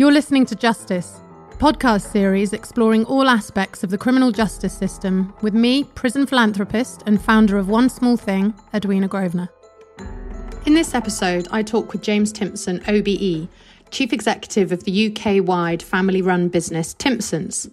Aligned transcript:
You're 0.00 0.12
listening 0.12 0.46
to 0.46 0.54
Justice, 0.54 1.20
a 1.52 1.56
podcast 1.56 2.10
series 2.10 2.54
exploring 2.54 3.04
all 3.04 3.28
aspects 3.28 3.84
of 3.84 3.90
the 3.90 3.98
criminal 3.98 4.30
justice 4.30 4.72
system 4.72 5.34
with 5.42 5.52
me, 5.52 5.84
prison 5.84 6.26
philanthropist 6.26 7.02
and 7.04 7.20
founder 7.20 7.58
of 7.58 7.68
One 7.68 7.90
Small 7.90 8.16
Thing, 8.16 8.54
Edwina 8.72 9.08
Grosvenor. 9.08 9.50
In 10.64 10.72
this 10.72 10.94
episode, 10.94 11.48
I 11.50 11.62
talk 11.62 11.92
with 11.92 12.00
James 12.00 12.32
Timpson, 12.32 12.82
OBE, 12.88 13.46
Chief 13.90 14.10
Executive 14.10 14.72
of 14.72 14.84
the 14.84 15.14
UK 15.14 15.46
wide 15.46 15.82
family 15.82 16.22
run 16.22 16.48
business 16.48 16.94
Timpsons. 16.94 17.68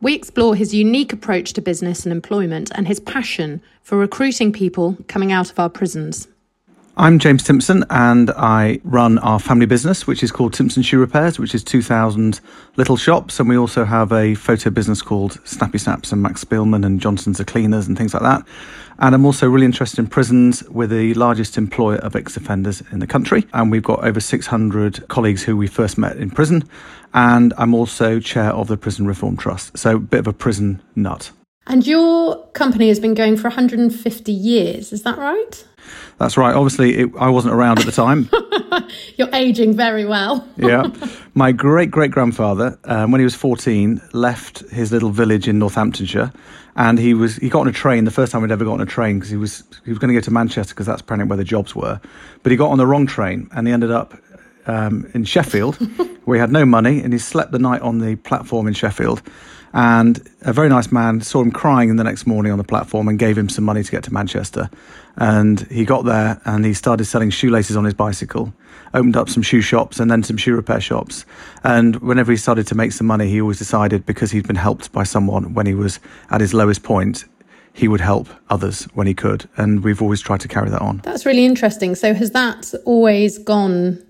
We 0.00 0.14
explore 0.14 0.54
his 0.54 0.72
unique 0.72 1.12
approach 1.12 1.54
to 1.54 1.60
business 1.60 2.06
and 2.06 2.12
employment 2.12 2.70
and 2.76 2.86
his 2.86 3.00
passion 3.00 3.60
for 3.82 3.98
recruiting 3.98 4.52
people 4.52 4.96
coming 5.08 5.32
out 5.32 5.50
of 5.50 5.58
our 5.58 5.68
prisons. 5.68 6.28
I'm 7.00 7.20
James 7.20 7.44
Timpson 7.44 7.84
and 7.90 8.28
I 8.30 8.80
run 8.82 9.18
our 9.18 9.38
family 9.38 9.66
business, 9.66 10.08
which 10.08 10.24
is 10.24 10.32
called 10.32 10.52
Timpson 10.52 10.82
Shoe 10.82 10.98
Repairs, 10.98 11.38
which 11.38 11.54
is 11.54 11.62
2,000 11.62 12.40
little 12.74 12.96
shops. 12.96 13.38
And 13.38 13.48
we 13.48 13.56
also 13.56 13.84
have 13.84 14.10
a 14.10 14.34
photo 14.34 14.70
business 14.70 15.00
called 15.00 15.38
Snappy 15.44 15.78
Snaps 15.78 16.10
and 16.10 16.20
Max 16.20 16.44
Spielman 16.44 16.84
and 16.84 17.00
Johnson's 17.00 17.38
the 17.38 17.44
Cleaners 17.44 17.86
and 17.86 17.96
things 17.96 18.14
like 18.14 18.24
that. 18.24 18.44
And 18.98 19.14
I'm 19.14 19.24
also 19.24 19.48
really 19.48 19.64
interested 19.64 20.00
in 20.00 20.08
prisons. 20.08 20.68
We're 20.70 20.88
the 20.88 21.14
largest 21.14 21.56
employer 21.56 21.98
of 21.98 22.16
ex 22.16 22.36
offenders 22.36 22.82
in 22.90 22.98
the 22.98 23.06
country. 23.06 23.46
And 23.52 23.70
we've 23.70 23.80
got 23.80 24.02
over 24.02 24.18
600 24.18 25.06
colleagues 25.06 25.44
who 25.44 25.56
we 25.56 25.68
first 25.68 25.98
met 25.98 26.16
in 26.16 26.32
prison. 26.32 26.68
And 27.14 27.54
I'm 27.58 27.74
also 27.74 28.18
chair 28.18 28.50
of 28.50 28.66
the 28.66 28.76
Prison 28.76 29.06
Reform 29.06 29.36
Trust. 29.36 29.78
So 29.78 29.94
a 29.94 30.00
bit 30.00 30.18
of 30.18 30.26
a 30.26 30.32
prison 30.32 30.82
nut. 30.96 31.30
And 31.68 31.86
your 31.86 32.46
company 32.48 32.88
has 32.88 32.98
been 32.98 33.14
going 33.14 33.36
for 33.36 33.44
150 33.44 34.32
years, 34.32 34.92
is 34.92 35.02
that 35.02 35.18
right? 35.18 35.64
That's 36.18 36.36
right. 36.36 36.54
Obviously, 36.54 36.96
it, 36.96 37.10
I 37.18 37.28
wasn't 37.28 37.54
around 37.54 37.78
at 37.78 37.84
the 37.86 37.92
time. 37.92 38.28
You're 39.16 39.32
aging 39.34 39.74
very 39.74 40.04
well. 40.04 40.48
yeah. 40.56 40.90
My 41.34 41.52
great 41.52 41.90
great 41.90 42.10
grandfather, 42.10 42.78
um, 42.84 43.12
when 43.12 43.20
he 43.20 43.24
was 43.24 43.34
14, 43.34 44.00
left 44.12 44.60
his 44.70 44.90
little 44.90 45.10
village 45.10 45.46
in 45.46 45.58
Northamptonshire, 45.58 46.32
and 46.74 46.98
he 46.98 47.14
was 47.14 47.36
he 47.36 47.48
got 47.48 47.60
on 47.60 47.68
a 47.68 47.72
train 47.72 48.04
the 48.04 48.10
first 48.10 48.32
time 48.32 48.42
he'd 48.42 48.50
ever 48.50 48.64
got 48.64 48.72
on 48.74 48.80
a 48.80 48.86
train 48.86 49.18
because 49.18 49.30
he 49.30 49.36
was 49.36 49.62
he 49.84 49.90
was 49.90 49.98
going 49.98 50.08
to 50.08 50.14
go 50.14 50.20
to 50.20 50.30
Manchester 50.30 50.74
because 50.74 50.86
that's 50.86 51.02
apparently 51.02 51.28
where 51.28 51.36
the 51.36 51.44
jobs 51.44 51.76
were, 51.76 52.00
but 52.42 52.50
he 52.50 52.56
got 52.56 52.70
on 52.70 52.78
the 52.78 52.86
wrong 52.86 53.06
train 53.06 53.48
and 53.52 53.66
he 53.66 53.72
ended 53.72 53.90
up 53.90 54.14
um, 54.66 55.08
in 55.14 55.24
Sheffield, 55.24 55.76
where 56.24 56.36
he 56.36 56.40
had 56.40 56.52
no 56.52 56.64
money, 56.64 57.00
and 57.00 57.12
he 57.12 57.18
slept 57.18 57.52
the 57.52 57.58
night 57.58 57.82
on 57.82 57.98
the 57.98 58.16
platform 58.16 58.66
in 58.66 58.74
Sheffield. 58.74 59.22
And 59.78 60.28
a 60.40 60.52
very 60.52 60.68
nice 60.68 60.90
man 60.90 61.20
saw 61.20 61.40
him 61.40 61.52
crying 61.52 61.88
in 61.88 61.94
the 61.94 62.02
next 62.02 62.26
morning 62.26 62.50
on 62.50 62.58
the 62.58 62.64
platform 62.64 63.06
and 63.06 63.16
gave 63.16 63.38
him 63.38 63.48
some 63.48 63.62
money 63.62 63.84
to 63.84 63.90
get 63.92 64.02
to 64.02 64.12
Manchester. 64.12 64.68
And 65.14 65.60
he 65.70 65.84
got 65.84 66.04
there 66.04 66.40
and 66.44 66.64
he 66.64 66.74
started 66.74 67.04
selling 67.04 67.30
shoelaces 67.30 67.76
on 67.76 67.84
his 67.84 67.94
bicycle, 67.94 68.52
opened 68.92 69.16
up 69.16 69.28
some 69.28 69.40
shoe 69.40 69.60
shops 69.60 70.00
and 70.00 70.10
then 70.10 70.24
some 70.24 70.36
shoe 70.36 70.56
repair 70.56 70.80
shops. 70.80 71.24
And 71.62 71.94
whenever 72.02 72.32
he 72.32 72.36
started 72.36 72.66
to 72.66 72.74
make 72.74 72.90
some 72.90 73.06
money, 73.06 73.28
he 73.28 73.40
always 73.40 73.58
decided 73.58 74.04
because 74.04 74.32
he'd 74.32 74.48
been 74.48 74.56
helped 74.56 74.90
by 74.90 75.04
someone 75.04 75.54
when 75.54 75.66
he 75.66 75.74
was 75.74 76.00
at 76.30 76.40
his 76.40 76.52
lowest 76.52 76.82
point, 76.82 77.24
he 77.72 77.86
would 77.86 78.00
help 78.00 78.26
others 78.50 78.82
when 78.94 79.06
he 79.06 79.14
could. 79.14 79.48
And 79.56 79.84
we've 79.84 80.02
always 80.02 80.20
tried 80.20 80.40
to 80.40 80.48
carry 80.48 80.70
that 80.70 80.82
on. 80.82 81.02
That's 81.04 81.24
really 81.24 81.44
interesting. 81.44 81.94
So, 81.94 82.14
has 82.14 82.32
that 82.32 82.74
always 82.84 83.38
gone 83.38 84.02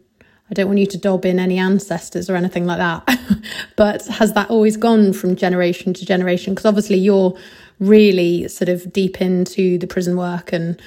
I 0.50 0.54
don't 0.54 0.66
want 0.66 0.78
you 0.78 0.86
to 0.86 0.98
dob 0.98 1.24
in 1.24 1.38
any 1.38 1.58
ancestors 1.58 2.30
or 2.30 2.36
anything 2.36 2.66
like 2.66 2.78
that. 2.78 3.18
but 3.76 4.06
has 4.06 4.32
that 4.32 4.50
always 4.50 4.76
gone 4.76 5.12
from 5.12 5.36
generation 5.36 5.92
to 5.94 6.06
generation? 6.06 6.54
Because 6.54 6.66
obviously 6.66 6.96
you're 6.96 7.36
really 7.80 8.48
sort 8.48 8.68
of 8.68 8.92
deep 8.92 9.20
into 9.20 9.78
the 9.78 9.86
prison 9.86 10.16
work 10.16 10.52
and 10.52 10.80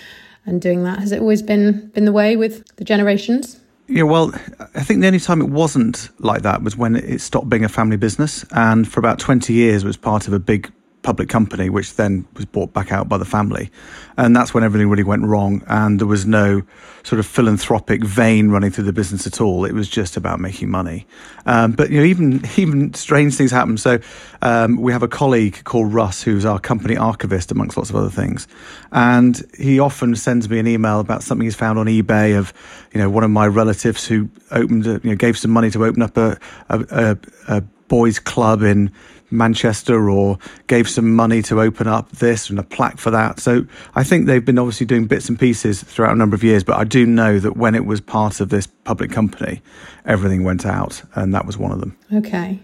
and 0.45 0.61
doing 0.61 0.83
that. 0.83 0.99
Has 0.99 1.11
it 1.11 1.21
always 1.21 1.41
been 1.41 1.87
been 1.89 2.05
the 2.05 2.11
way 2.11 2.35
with 2.35 2.65
the 2.77 2.83
generations? 2.83 3.59
Yeah, 3.87 4.03
well, 4.03 4.31
I 4.73 4.83
think 4.83 5.01
the 5.01 5.07
only 5.07 5.19
time 5.19 5.41
it 5.41 5.49
wasn't 5.49 6.09
like 6.19 6.43
that 6.43 6.63
was 6.63 6.77
when 6.77 6.95
it 6.95 7.19
stopped 7.19 7.49
being 7.49 7.65
a 7.65 7.69
family 7.69 7.97
business, 7.97 8.45
and 8.51 8.87
for 8.87 8.99
about 8.99 9.19
twenty 9.19 9.53
years 9.53 9.83
it 9.83 9.87
was 9.87 9.97
part 9.97 10.27
of 10.27 10.33
a 10.33 10.39
big 10.39 10.71
public 11.03 11.29
company, 11.29 11.69
which 11.69 11.95
then 11.95 12.27
was 12.35 12.45
bought 12.45 12.73
back 12.73 12.91
out 12.91 13.09
by 13.09 13.17
the 13.17 13.25
family. 13.25 13.71
And 14.17 14.35
that's 14.35 14.53
when 14.53 14.63
everything 14.63 14.89
really 14.89 15.03
went 15.03 15.23
wrong. 15.23 15.63
And 15.67 15.99
there 15.99 16.07
was 16.07 16.25
no 16.25 16.61
sort 17.03 17.19
of 17.19 17.25
philanthropic 17.25 18.03
vein 18.03 18.49
running 18.49 18.69
through 18.69 18.83
the 18.83 18.93
business 18.93 19.25
at 19.25 19.41
all. 19.41 19.65
It 19.65 19.73
was 19.73 19.89
just 19.89 20.15
about 20.15 20.39
making 20.39 20.69
money. 20.69 21.07
Um, 21.45 21.71
but, 21.71 21.89
you 21.89 21.99
know, 21.99 22.05
even, 22.05 22.43
even 22.57 22.93
strange 22.93 23.35
things 23.35 23.51
happen. 23.51 23.77
So 23.77 23.99
um, 24.41 24.77
we 24.77 24.91
have 24.91 25.01
a 25.01 25.07
colleague 25.07 25.63
called 25.63 25.93
Russ, 25.93 26.21
who's 26.21 26.45
our 26.45 26.59
company 26.59 26.97
archivist, 26.97 27.51
amongst 27.51 27.77
lots 27.77 27.89
of 27.89 27.95
other 27.95 28.11
things. 28.11 28.47
And 28.91 29.41
he 29.57 29.79
often 29.79 30.15
sends 30.15 30.49
me 30.49 30.59
an 30.59 30.67
email 30.67 30.99
about 30.99 31.23
something 31.23 31.45
he's 31.45 31.55
found 31.55 31.79
on 31.79 31.87
eBay 31.87 32.37
of, 32.37 32.53
you 32.93 32.99
know, 32.99 33.09
one 33.09 33.23
of 33.23 33.31
my 33.31 33.47
relatives 33.47 34.05
who 34.05 34.29
opened, 34.51 34.85
a, 34.85 35.01
you 35.03 35.11
know, 35.11 35.15
gave 35.15 35.37
some 35.37 35.51
money 35.51 35.71
to 35.71 35.83
open 35.83 36.03
up 36.03 36.17
a, 36.17 36.37
a, 36.69 36.85
a, 36.91 37.17
a 37.47 37.61
boys 37.87 38.19
club 38.19 38.61
in 38.61 38.91
Manchester 39.31 40.09
or 40.09 40.37
gave 40.67 40.89
some 40.89 41.15
money 41.15 41.41
to 41.43 41.61
open 41.61 41.87
up 41.87 42.09
this 42.11 42.49
and 42.49 42.59
a 42.59 42.63
plaque 42.63 42.97
for 42.97 43.11
that. 43.11 43.39
So 43.39 43.65
I 43.95 44.03
think 44.03 44.25
they've 44.25 44.43
been 44.43 44.59
obviously 44.59 44.85
doing 44.85 45.05
bits 45.05 45.29
and 45.29 45.39
pieces 45.39 45.83
throughout 45.83 46.13
a 46.13 46.17
number 46.17 46.35
of 46.35 46.43
years, 46.43 46.63
but 46.63 46.77
I 46.77 46.83
do 46.83 47.05
know 47.05 47.39
that 47.39 47.57
when 47.57 47.75
it 47.75 47.85
was 47.85 48.01
part 48.01 48.39
of 48.41 48.49
this 48.49 48.67
public 48.67 49.11
company, 49.11 49.61
everything 50.05 50.43
went 50.43 50.65
out, 50.65 51.01
and 51.15 51.33
that 51.33 51.45
was 51.45 51.57
one 51.57 51.71
of 51.71 51.79
them. 51.79 51.97
Okay. 52.13 52.59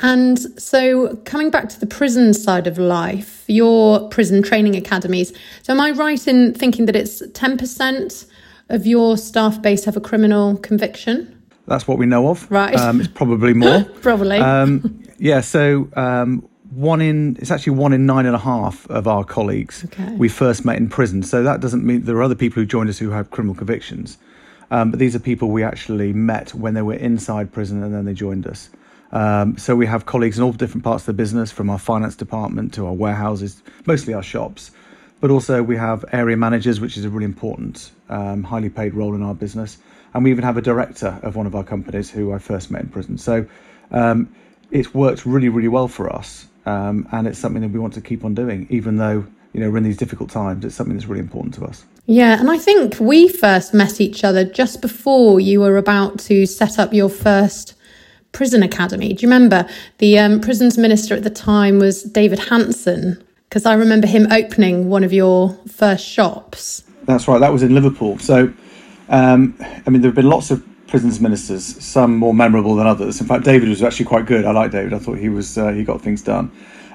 And 0.00 0.38
so, 0.60 1.16
coming 1.24 1.50
back 1.50 1.68
to 1.70 1.80
the 1.80 1.86
prison 1.86 2.32
side 2.32 2.66
of 2.66 2.78
life, 2.78 3.44
your 3.48 4.08
prison 4.08 4.42
training 4.42 4.76
academies. 4.76 5.32
So, 5.62 5.72
am 5.72 5.80
I 5.80 5.90
right 5.90 6.26
in 6.26 6.54
thinking 6.54 6.86
that 6.86 6.94
it's 6.94 7.20
10% 7.20 8.26
of 8.68 8.86
your 8.86 9.16
staff 9.16 9.60
base 9.60 9.84
have 9.84 9.96
a 9.96 10.00
criminal 10.00 10.56
conviction? 10.58 11.37
That's 11.68 11.86
what 11.86 11.98
we 11.98 12.06
know 12.06 12.28
of. 12.28 12.50
Right. 12.50 12.74
Um, 12.74 13.00
it's 13.00 13.08
probably 13.08 13.52
more. 13.52 13.84
probably. 14.00 14.38
Um, 14.38 15.04
yeah. 15.18 15.42
So 15.42 15.88
um, 15.94 16.48
one 16.70 17.00
in 17.00 17.36
it's 17.38 17.50
actually 17.50 17.74
one 17.74 17.92
in 17.92 18.06
nine 18.06 18.26
and 18.26 18.34
a 18.34 18.38
half 18.38 18.88
of 18.90 19.06
our 19.06 19.24
colleagues 19.24 19.84
okay. 19.84 20.14
we 20.14 20.28
first 20.28 20.64
met 20.64 20.78
in 20.78 20.88
prison. 20.88 21.22
So 21.22 21.42
that 21.42 21.60
doesn't 21.60 21.84
mean 21.84 22.02
there 22.02 22.16
are 22.16 22.22
other 22.22 22.34
people 22.34 22.60
who 22.60 22.66
joined 22.66 22.88
us 22.88 22.98
who 22.98 23.10
have 23.10 23.30
criminal 23.30 23.54
convictions. 23.54 24.18
Um, 24.70 24.90
but 24.90 24.98
these 24.98 25.14
are 25.14 25.18
people 25.18 25.48
we 25.48 25.62
actually 25.62 26.12
met 26.12 26.54
when 26.54 26.74
they 26.74 26.82
were 26.82 26.94
inside 26.94 27.52
prison 27.52 27.82
and 27.82 27.94
then 27.94 28.04
they 28.04 28.14
joined 28.14 28.46
us. 28.46 28.70
Um, 29.12 29.56
so 29.56 29.74
we 29.74 29.86
have 29.86 30.04
colleagues 30.04 30.36
in 30.36 30.44
all 30.44 30.52
different 30.52 30.84
parts 30.84 31.02
of 31.02 31.06
the 31.06 31.12
business, 31.14 31.50
from 31.50 31.70
our 31.70 31.78
finance 31.78 32.14
department 32.14 32.74
to 32.74 32.86
our 32.86 32.92
warehouses, 32.92 33.62
mostly 33.86 34.12
our 34.12 34.22
shops. 34.22 34.70
But 35.20 35.30
also 35.30 35.62
we 35.62 35.76
have 35.76 36.04
area 36.12 36.36
managers, 36.36 36.80
which 36.80 36.98
is 36.98 37.06
a 37.06 37.08
really 37.08 37.24
important, 37.24 37.90
um, 38.10 38.42
highly 38.42 38.68
paid 38.68 38.92
role 38.92 39.14
in 39.14 39.22
our 39.22 39.34
business 39.34 39.78
and 40.14 40.24
we 40.24 40.30
even 40.30 40.44
have 40.44 40.56
a 40.56 40.62
director 40.62 41.18
of 41.22 41.36
one 41.36 41.46
of 41.46 41.54
our 41.54 41.64
companies 41.64 42.10
who 42.10 42.32
I 42.32 42.38
first 42.38 42.70
met 42.70 42.82
in 42.82 42.88
prison. 42.88 43.18
So 43.18 43.46
um, 43.90 44.34
it's 44.70 44.94
worked 44.94 45.26
really, 45.26 45.48
really 45.48 45.68
well 45.68 45.88
for 45.88 46.12
us, 46.12 46.46
um, 46.66 47.08
and 47.12 47.26
it's 47.26 47.38
something 47.38 47.62
that 47.62 47.70
we 47.70 47.78
want 47.78 47.94
to 47.94 48.00
keep 48.00 48.24
on 48.24 48.34
doing, 48.34 48.66
even 48.70 48.96
though 48.96 49.26
you 49.52 49.60
know 49.60 49.70
we're 49.70 49.78
in 49.78 49.84
these 49.84 49.96
difficult 49.96 50.30
times. 50.30 50.64
It's 50.64 50.74
something 50.74 50.94
that's 50.94 51.06
really 51.06 51.22
important 51.22 51.54
to 51.54 51.64
us. 51.64 51.84
Yeah, 52.06 52.40
and 52.40 52.50
I 52.50 52.56
think 52.56 52.98
we 52.98 53.28
first 53.28 53.74
met 53.74 54.00
each 54.00 54.24
other 54.24 54.42
just 54.44 54.80
before 54.80 55.40
you 55.40 55.60
were 55.60 55.76
about 55.76 56.18
to 56.20 56.46
set 56.46 56.78
up 56.78 56.94
your 56.94 57.10
first 57.10 57.74
prison 58.32 58.62
academy. 58.62 59.12
Do 59.12 59.22
you 59.22 59.28
remember 59.28 59.68
the 59.98 60.18
um, 60.18 60.40
prisons 60.40 60.78
minister 60.78 61.14
at 61.14 61.22
the 61.22 61.30
time 61.30 61.78
was 61.78 62.02
David 62.04 62.38
Hanson? 62.38 63.22
Because 63.48 63.66
I 63.66 63.74
remember 63.74 64.06
him 64.06 64.30
opening 64.30 64.88
one 64.88 65.04
of 65.04 65.12
your 65.12 65.58
first 65.66 66.06
shops. 66.06 66.84
That's 67.04 67.26
right. 67.26 67.38
That 67.38 67.52
was 67.52 67.62
in 67.62 67.74
Liverpool. 67.74 68.18
So, 68.18 68.52
um, 69.08 69.54
I 69.60 69.90
mean, 69.90 70.00
there 70.02 70.08
have 70.08 70.16
been 70.16 70.28
lots 70.28 70.50
of 70.50 70.64
prisons 70.86 71.20
ministers, 71.20 71.64
some 71.84 72.16
more 72.16 72.32
memorable 72.32 72.74
than 72.74 72.86
others. 72.86 73.20
In 73.20 73.26
fact, 73.26 73.44
David 73.44 73.68
was 73.68 73.82
actually 73.82 74.06
quite 74.06 74.26
good. 74.26 74.44
I 74.44 74.52
like 74.52 74.70
David. 74.70 74.94
I 74.94 74.98
thought 74.98 75.18
he 75.18 75.28
was 75.28 75.58
uh, 75.58 75.68
he 75.68 75.84
got 75.84 76.00
things 76.00 76.22
done. 76.22 76.50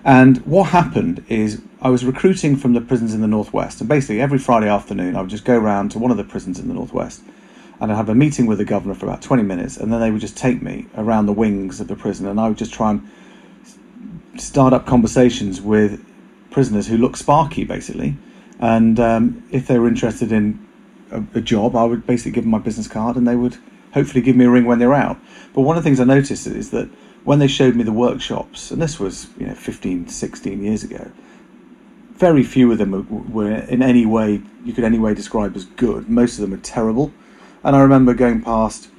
And 0.05 0.37
what 0.45 0.69
happened 0.69 1.23
is 1.29 1.61
I 1.81 1.89
was 1.89 2.03
recruiting 2.03 2.57
from 2.57 2.73
the 2.73 2.81
prisons 2.81 3.13
in 3.13 3.21
the 3.21 3.27
northwest, 3.27 3.79
and 3.79 3.87
basically 3.87 4.19
every 4.19 4.39
Friday 4.39 4.67
afternoon 4.67 5.15
I 5.15 5.21
would 5.21 5.29
just 5.29 5.45
go 5.45 5.57
around 5.57 5.91
to 5.91 5.99
one 5.99 6.11
of 6.11 6.17
the 6.17 6.23
prisons 6.23 6.59
in 6.59 6.67
the 6.67 6.73
northwest, 6.73 7.21
and 7.79 7.91
I'd 7.91 7.95
have 7.95 8.09
a 8.09 8.15
meeting 8.15 8.45
with 8.45 8.57
the 8.57 8.65
governor 8.65 8.95
for 8.95 9.05
about 9.05 9.21
twenty 9.21 9.43
minutes, 9.43 9.77
and 9.77 9.93
then 9.93 10.01
they 10.01 10.11
would 10.11 10.21
just 10.21 10.35
take 10.35 10.61
me 10.61 10.87
around 10.97 11.27
the 11.27 11.33
wings 11.33 11.79
of 11.79 11.87
the 11.87 11.95
prison, 11.95 12.27
and 12.27 12.39
I 12.39 12.47
would 12.49 12.57
just 12.57 12.73
try 12.73 12.91
and 12.91 13.09
start 14.37 14.73
up 14.73 14.85
conversations 14.85 15.61
with 15.61 16.03
prisoners 16.49 16.87
who 16.87 16.97
look 16.97 17.15
sparky, 17.15 17.63
basically. 17.63 18.15
And 18.59 18.99
um, 18.99 19.43
if 19.51 19.67
they 19.67 19.77
were 19.77 19.87
interested 19.87 20.31
in 20.31 20.65
a, 21.13 21.23
a, 21.35 21.41
job, 21.41 21.75
I 21.75 21.85
would 21.85 22.05
basically 22.05 22.31
give 22.31 22.43
them 22.43 22.51
my 22.51 22.59
business 22.59 22.87
card 22.87 23.15
and 23.15 23.27
they 23.27 23.35
would 23.35 23.57
hopefully 23.93 24.21
give 24.21 24.35
me 24.35 24.45
a 24.45 24.49
ring 24.49 24.65
when 24.65 24.79
they're 24.79 24.93
out. 24.93 25.17
But 25.53 25.61
one 25.61 25.77
of 25.77 25.83
the 25.83 25.87
things 25.87 25.99
I 25.99 26.05
noticed 26.05 26.47
is 26.47 26.71
that 26.71 26.89
when 27.23 27.39
they 27.39 27.47
showed 27.47 27.75
me 27.75 27.83
the 27.83 27.91
workshops, 27.91 28.71
and 28.71 28.81
this 28.81 28.99
was 28.99 29.27
you 29.37 29.47
know 29.47 29.55
15, 29.55 30.07
16 30.07 30.63
years 30.63 30.83
ago, 30.83 31.11
very 32.15 32.43
few 32.43 32.71
of 32.71 32.77
them 32.77 33.31
were 33.31 33.51
in 33.51 33.81
any 33.81 34.05
way 34.05 34.41
you 34.63 34.73
could 34.73 34.83
any 34.83 34.99
way 34.99 35.13
describe 35.13 35.55
as 35.55 35.65
good. 35.65 36.09
Most 36.09 36.37
of 36.37 36.41
them 36.41 36.53
are 36.53 36.63
terrible. 36.63 37.11
And 37.63 37.75
I 37.75 37.81
remember 37.81 38.13
going 38.13 38.41
past 38.41 38.89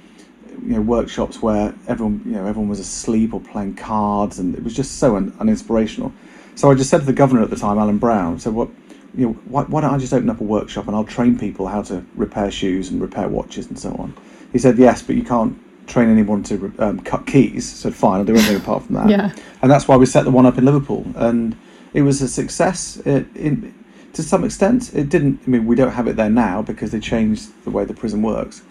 you 0.62 0.74
know 0.74 0.80
workshops 0.80 1.42
where 1.42 1.74
everyone 1.86 2.22
you 2.24 2.32
know 2.32 2.46
everyone 2.46 2.68
was 2.68 2.80
asleep 2.80 3.34
or 3.34 3.40
playing 3.40 3.76
cards, 3.76 4.38
and 4.38 4.54
it 4.54 4.62
was 4.62 4.74
just 4.74 4.98
so 4.98 5.16
un- 5.16 5.32
uninspirational. 5.32 6.12
So 6.54 6.70
I 6.70 6.74
just 6.74 6.88
said 6.88 7.00
to 7.00 7.06
the 7.06 7.12
governor 7.12 7.42
at 7.42 7.50
the 7.50 7.56
time, 7.56 7.78
Alan 7.78 7.98
Brown, 7.98 8.38
said, 8.38 8.54
"What, 8.54 8.68
you 9.16 9.26
know, 9.26 9.32
why, 9.44 9.62
why 9.64 9.80
don't 9.80 9.94
I 9.94 9.98
just 9.98 10.12
open 10.12 10.30
up 10.30 10.40
a 10.40 10.44
workshop 10.44 10.86
and 10.86 10.96
I'll 10.96 11.04
train 11.04 11.38
people 11.38 11.66
how 11.66 11.82
to 11.82 12.04
repair 12.14 12.50
shoes 12.50 12.90
and 12.90 13.00
repair 13.00 13.28
watches 13.28 13.66
and 13.66 13.78
so 13.78 13.94
on?" 13.96 14.14
He 14.52 14.58
said, 14.58 14.78
"Yes, 14.78 15.02
but 15.02 15.16
you 15.16 15.22
can't 15.22 15.58
train 15.86 16.08
anyone 16.08 16.42
to 16.44 16.72
um, 16.78 17.00
cut 17.00 17.26
keys." 17.26 17.68
Said, 17.68 17.94
"Fine, 17.94 18.20
I'll 18.20 18.24
do 18.24 18.34
anything 18.34 18.56
apart 18.62 18.84
from 18.84 18.96
that." 18.96 19.08
Yeah. 19.08 19.32
And 19.62 19.70
that's 19.70 19.88
why 19.88 19.96
we 19.96 20.06
set 20.06 20.24
the 20.24 20.30
one 20.30 20.46
up 20.46 20.58
in 20.58 20.64
Liverpool, 20.64 21.06
and 21.16 21.56
it 21.92 22.02
was 22.02 22.20
a 22.22 22.28
success. 22.28 22.96
It, 23.04 23.26
in, 23.36 23.74
to 24.14 24.22
some 24.22 24.44
extent, 24.44 24.94
it 24.94 25.08
didn't. 25.08 25.40
I 25.46 25.50
mean, 25.50 25.66
we 25.66 25.76
don't 25.76 25.92
have 25.92 26.06
it 26.06 26.16
there 26.16 26.30
now 26.30 26.62
because 26.62 26.90
they 26.92 27.00
changed 27.00 27.64
the 27.64 27.70
way 27.70 27.84
the 27.84 27.94
prison 27.94 28.22
works, 28.22 28.62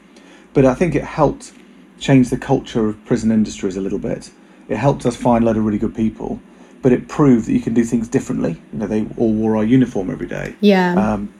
but 0.54 0.66
I 0.66 0.74
think 0.74 0.96
it 0.96 1.04
helped 1.04 1.54
change 2.00 2.30
the 2.30 2.38
culture 2.38 2.89
of 2.89 3.06
prison 3.06 3.31
industries 3.31 3.78
a 3.78 3.81
little 3.81 4.00
bit. 4.00 4.31
It 4.68 4.78
helped 4.78 5.06
us 5.06 5.16
find 5.16 5.44
a 5.44 5.48
lot 5.48 5.57
of 5.57 5.66
really 5.66 5.78
good 5.78 5.96
people 5.96 6.39
but 6.84 6.92
it 6.92 7.08
proved 7.08 7.48
that 7.48 7.54
you 7.54 7.62
can 7.62 7.74
do 7.74 7.84
things 7.84 8.08
differently. 8.08 8.62
You 8.74 8.80
know, 8.80 8.88
they 8.88 9.08
all 9.18 9.34
wore 9.34 9.58
our 9.58 9.64
uniform 9.64 10.12
every 10.12 10.28
day. 10.28 10.54
Yeah. 10.60 10.94
Um, 10.94 11.34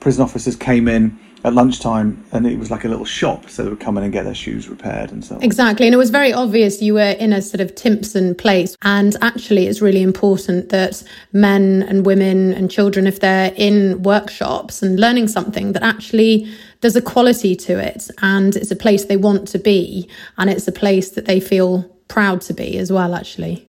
prison 0.00 0.22
officers 0.22 0.56
came 0.56 0.88
in 0.88 1.18
at 1.44 1.54
lunchtime 1.54 2.22
and 2.32 2.46
it 2.46 2.58
was 2.58 2.70
like 2.70 2.84
a 2.84 2.88
little 2.88 3.04
shop 3.04 3.48
so 3.48 3.62
they 3.62 3.70
would 3.70 3.80
come 3.80 3.96
in 3.96 4.04
and 4.04 4.12
get 4.12 4.24
their 4.24 4.34
shoes 4.34 4.68
repaired 4.68 5.10
and 5.10 5.24
so 5.24 5.36
on. 5.36 5.42
Exactly. 5.42 5.86
And 5.86 5.94
it 5.94 5.96
was 5.96 6.10
very 6.10 6.32
obvious 6.32 6.82
you 6.82 6.94
were 6.94 7.12
in 7.12 7.32
a 7.32 7.40
sort 7.40 7.60
of 7.60 7.74
Timpson 7.74 8.34
place. 8.34 8.76
And 8.82 9.16
actually, 9.22 9.68
it's 9.68 9.80
really 9.80 10.02
important 10.02 10.68
that 10.70 11.02
men 11.32 11.84
and 11.84 12.04
women 12.04 12.52
and 12.52 12.70
children, 12.70 13.06
if 13.06 13.20
they're 13.20 13.54
in 13.56 14.02
workshops 14.02 14.82
and 14.82 14.98
learning 14.98 15.28
something, 15.28 15.72
that 15.72 15.84
actually 15.84 16.52
there's 16.80 16.96
a 16.96 17.02
quality 17.02 17.54
to 17.54 17.78
it 17.78 18.10
and 18.22 18.56
it's 18.56 18.72
a 18.72 18.76
place 18.76 19.04
they 19.04 19.16
want 19.16 19.46
to 19.48 19.58
be 19.58 20.08
and 20.36 20.50
it's 20.50 20.66
a 20.66 20.72
place 20.72 21.10
that 21.10 21.26
they 21.26 21.38
feel 21.38 21.84
proud 22.08 22.40
to 22.42 22.52
be 22.52 22.76
as 22.76 22.90
well, 22.90 23.14
actually. 23.14 23.69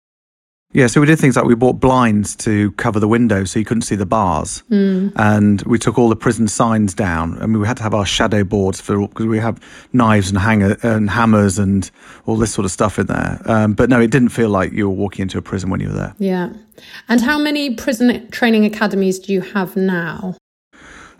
Yeah, 0.75 0.87
so 0.87 0.99
we 0.99 1.07
did 1.07 1.19
things 1.19 1.37
like 1.37 1.45
we 1.45 1.55
bought 1.55 1.79
blinds 1.79 2.35
to 2.37 2.71
cover 2.73 2.99
the 2.99 3.07
windows 3.07 3.51
so 3.51 3.59
you 3.59 3.63
couldn't 3.63 3.83
see 3.83 3.95
the 3.95 4.05
bars, 4.05 4.61
mm. 4.69 5.09
and 5.15 5.61
we 5.61 5.79
took 5.79 5.97
all 5.97 6.09
the 6.09 6.17
prison 6.17 6.49
signs 6.49 6.93
down. 6.93 7.41
I 7.41 7.45
mean, 7.45 7.61
we 7.61 7.67
had 7.67 7.77
to 7.77 7.83
have 7.83 7.93
our 7.93 8.05
shadow 8.05 8.43
boards 8.43 8.81
for 8.81 9.07
because 9.07 9.25
we 9.25 9.39
have 9.39 9.57
knives 9.93 10.29
and 10.29 10.37
hanger 10.37 10.75
and 10.83 11.09
hammers 11.09 11.57
and 11.57 11.89
all 12.25 12.35
this 12.35 12.53
sort 12.53 12.65
of 12.65 12.71
stuff 12.71 12.99
in 12.99 13.05
there. 13.05 13.41
Um, 13.45 13.73
but 13.73 13.89
no, 13.89 14.01
it 14.01 14.11
didn't 14.11 14.29
feel 14.29 14.49
like 14.49 14.73
you 14.73 14.89
were 14.89 14.95
walking 14.95 15.23
into 15.23 15.37
a 15.37 15.41
prison 15.41 15.69
when 15.69 15.79
you 15.79 15.87
were 15.87 15.95
there. 15.95 16.15
Yeah, 16.19 16.49
and 17.07 17.21
how 17.21 17.39
many 17.39 17.73
prison 17.75 18.29
training 18.31 18.65
academies 18.65 19.17
do 19.17 19.31
you 19.31 19.39
have 19.39 19.77
now? 19.77 20.35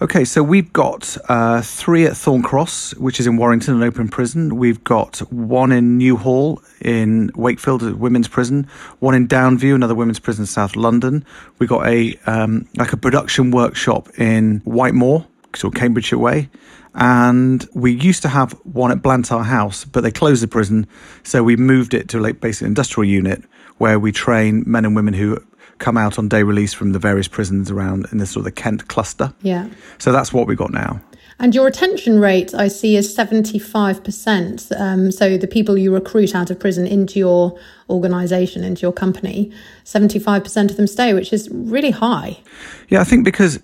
Okay, 0.02 0.26
so 0.26 0.44
we've 0.44 0.74
got 0.74 1.16
uh, 1.30 1.62
three 1.62 2.06
at 2.06 2.18
Thorn 2.18 2.44
Cross, 2.44 2.96
which 2.96 3.18
is 3.22 3.28
in 3.28 3.38
Warrington, 3.38 3.76
an 3.76 3.84
open 3.84 4.10
prison. 4.10 4.58
We've 4.58 4.84
got 4.84 5.20
one 5.32 5.72
in 5.72 5.96
New 5.96 6.18
Hall 6.18 6.62
in 6.82 7.32
Wakefield, 7.34 7.82
a 7.82 7.96
women's 7.96 8.28
prison. 8.28 8.68
One 9.00 9.16
in 9.16 9.26
Downview, 9.26 9.74
another 9.74 9.96
women's 9.96 10.20
prison 10.20 10.44
in 10.44 10.48
South 10.48 10.76
London. 10.76 11.26
We've 11.60 11.70
got 11.70 11.88
a 11.88 12.20
um, 12.26 12.68
like 12.76 12.92
a 12.92 12.98
production 12.98 13.52
workshop 13.52 14.10
in 14.20 14.60
Whitemoor, 14.66 15.26
sort 15.56 15.74
of 15.74 15.80
Cambridgeshire 15.80 16.20
way. 16.20 16.50
And 16.94 17.66
we 17.74 17.94
used 17.94 18.22
to 18.24 18.28
have 18.28 18.52
one 18.64 18.92
at 18.92 19.02
Blantyre 19.02 19.44
House, 19.44 19.86
but 19.86 20.02
they 20.02 20.12
closed 20.12 20.44
the 20.44 20.50
prison, 20.50 20.88
so 21.24 21.42
we 21.42 21.56
moved 21.56 21.94
it 21.94 22.10
to 22.10 22.20
like 22.20 22.42
basically 22.42 22.68
industrial 22.68 23.10
unit 23.10 23.44
where 23.78 23.98
we 23.98 24.12
train 24.12 24.66
men 24.68 24.84
and 24.84 24.94
women 24.94 25.14
who 25.14 25.42
come 25.78 25.98
out 25.98 26.18
on 26.18 26.30
day 26.30 26.44
release 26.44 26.74
from 26.74 26.92
the 26.92 27.00
various 27.00 27.28
prisons 27.28 27.70
around 27.70 28.08
in 28.12 28.18
this 28.18 28.32
sort 28.32 28.42
of 28.42 28.46
the 28.46 28.62
Kent 28.62 28.88
cluster. 28.88 29.34
Yeah. 29.42 29.68
So 29.98 30.12
that's 30.12 30.32
what 30.32 30.48
we've 30.48 30.58
got 30.58 30.72
now. 30.72 31.02
And 31.38 31.54
your 31.54 31.66
retention 31.66 32.20
rate, 32.20 32.54
I 32.54 32.70
see, 32.70 32.96
is 32.96 33.16
75%. 33.16 34.80
Um, 34.80 35.12
so 35.12 35.38
the 35.38 35.48
people 35.48 35.78
you 35.78 35.94
recruit 35.94 36.34
out 36.34 36.50
of 36.50 36.60
prison 36.60 36.88
into 36.88 37.20
your 37.20 37.60
organisation, 37.90 38.64
into 38.64 38.84
your 38.84 38.94
company, 38.94 39.52
75% 39.84 40.70
of 40.70 40.78
them 40.78 40.88
stay, 40.88 41.14
which 41.14 41.34
is 41.34 41.50
really 41.52 41.92
high. 41.92 42.40
Yeah, 42.88 43.02
I 43.02 43.04
think 43.04 43.26
because 43.26 43.62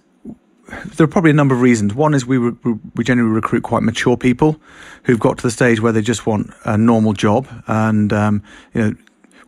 there 0.96 1.06
are 1.06 1.08
probably 1.08 1.32
a 1.32 1.36
number 1.36 1.56
of 1.56 1.62
reasons. 1.62 1.94
One 1.94 2.14
is 2.14 2.26
we 2.26 2.38
re- 2.38 2.80
we 2.96 3.04
generally 3.04 3.32
recruit 3.32 3.64
quite 3.64 3.84
mature 3.84 4.18
people 4.18 4.60
who've 5.04 5.20
got 5.20 5.38
to 5.38 5.44
the 5.44 5.52
stage 5.52 5.82
where 5.82 5.92
they 5.92 6.02
just 6.02 6.26
want 6.26 6.52
a 6.66 6.78
normal 6.78 7.14
job, 7.14 7.48
and 7.68 8.12
um, 8.14 8.44
you 8.74 8.82
know 8.82 8.96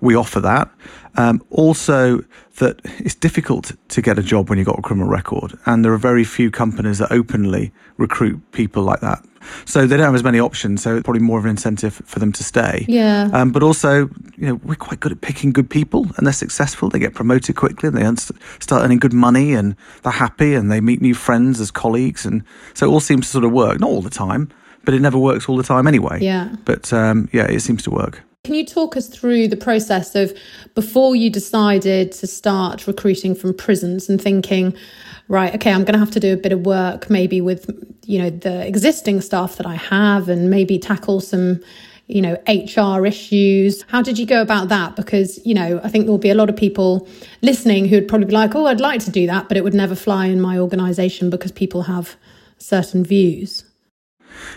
we 0.01 0.15
offer 0.15 0.39
that. 0.41 0.69
Um, 1.15 1.43
also, 1.49 2.23
that 2.57 2.79
it's 2.99 3.15
difficult 3.15 3.71
to 3.89 4.01
get 4.01 4.17
a 4.19 4.23
job 4.23 4.49
when 4.49 4.57
you've 4.57 4.67
got 4.67 4.79
a 4.79 4.81
criminal 4.81 5.09
record, 5.09 5.57
and 5.65 5.83
there 5.83 5.93
are 5.93 5.97
very 5.97 6.23
few 6.23 6.51
companies 6.51 6.97
that 6.99 7.11
openly 7.11 7.71
recruit 7.97 8.39
people 8.51 8.83
like 8.83 8.99
that. 9.01 9.23
So 9.65 9.85
they 9.85 9.97
don't 9.97 10.05
have 10.05 10.15
as 10.15 10.23
many 10.23 10.39
options. 10.39 10.81
So 10.83 10.95
it's 10.95 11.03
probably 11.03 11.21
more 11.21 11.37
of 11.37 11.45
an 11.45 11.51
incentive 11.51 11.95
for 12.05 12.19
them 12.19 12.31
to 12.31 12.43
stay. 12.43 12.85
Yeah. 12.87 13.29
Um, 13.33 13.51
but 13.51 13.61
also, 13.61 14.09
you 14.37 14.47
know, 14.47 14.55
we're 14.63 14.75
quite 14.75 14.99
good 14.99 15.11
at 15.11 15.21
picking 15.21 15.51
good 15.51 15.69
people, 15.69 16.07
and 16.17 16.25
they're 16.25 16.33
successful. 16.33 16.89
They 16.89 16.99
get 16.99 17.13
promoted 17.13 17.55
quickly, 17.55 17.89
and 17.89 17.97
they 17.97 18.35
start 18.59 18.83
earning 18.83 18.99
good 18.99 19.13
money, 19.13 19.53
and 19.53 19.75
they're 20.03 20.11
happy, 20.11 20.53
and 20.53 20.71
they 20.71 20.81
meet 20.81 21.01
new 21.01 21.13
friends 21.13 21.59
as 21.59 21.71
colleagues, 21.71 22.25
and 22.25 22.43
so 22.73 22.87
it 22.87 22.89
all 22.89 22.99
seems 22.99 23.27
to 23.27 23.31
sort 23.31 23.43
of 23.43 23.51
work. 23.51 23.79
Not 23.79 23.89
all 23.89 24.01
the 24.01 24.09
time, 24.09 24.49
but 24.85 24.93
it 24.93 25.01
never 25.01 25.17
works 25.17 25.49
all 25.49 25.57
the 25.57 25.63
time 25.63 25.87
anyway. 25.87 26.19
Yeah. 26.21 26.55
But 26.65 26.91
um, 26.93 27.29
yeah, 27.31 27.45
it 27.45 27.61
seems 27.61 27.83
to 27.83 27.91
work. 27.91 28.23
Can 28.43 28.55
you 28.55 28.65
talk 28.65 28.97
us 28.97 29.07
through 29.07 29.47
the 29.47 29.55
process 29.55 30.15
of 30.15 30.37
before 30.75 31.15
you 31.15 31.29
decided 31.29 32.11
to 32.11 32.27
start 32.27 32.87
recruiting 32.87 33.35
from 33.35 33.53
prisons 33.53 34.09
and 34.09 34.21
thinking, 34.21 34.75
right, 35.29 35.55
okay, 35.55 35.71
I'm 35.71 35.85
going 35.85 35.93
to 35.93 35.99
have 35.99 36.11
to 36.11 36.19
do 36.19 36.33
a 36.33 36.35
bit 36.35 36.51
of 36.51 36.65
work 36.65 37.09
maybe 37.09 37.39
with, 37.39 37.69
you 38.05 38.19
know, 38.19 38.29
the 38.29 38.67
existing 38.67 39.21
staff 39.21 39.55
that 39.55 39.65
I 39.65 39.75
have 39.75 40.27
and 40.27 40.49
maybe 40.49 40.77
tackle 40.77 41.21
some, 41.21 41.63
you 42.07 42.21
know, 42.21 42.37
HR 42.45 43.05
issues. 43.05 43.83
How 43.83 44.01
did 44.01 44.19
you 44.19 44.25
go 44.25 44.41
about 44.41 44.67
that? 44.67 44.97
Because, 44.97 45.39
you 45.45 45.53
know, 45.53 45.79
I 45.81 45.87
think 45.87 46.03
there'll 46.03 46.17
be 46.17 46.29
a 46.29 46.35
lot 46.35 46.49
of 46.49 46.57
people 46.57 47.07
listening 47.43 47.87
who 47.87 47.95
would 47.95 48.09
probably 48.09 48.27
be 48.27 48.33
like, 48.33 48.55
oh, 48.55 48.65
I'd 48.65 48.81
like 48.81 48.99
to 49.05 49.09
do 49.09 49.25
that, 49.25 49.47
but 49.47 49.55
it 49.55 49.63
would 49.63 49.73
never 49.73 49.95
fly 49.95 50.25
in 50.25 50.41
my 50.41 50.57
organization 50.57 51.29
because 51.29 51.53
people 51.53 51.83
have 51.83 52.17
certain 52.57 53.05
views. 53.05 53.63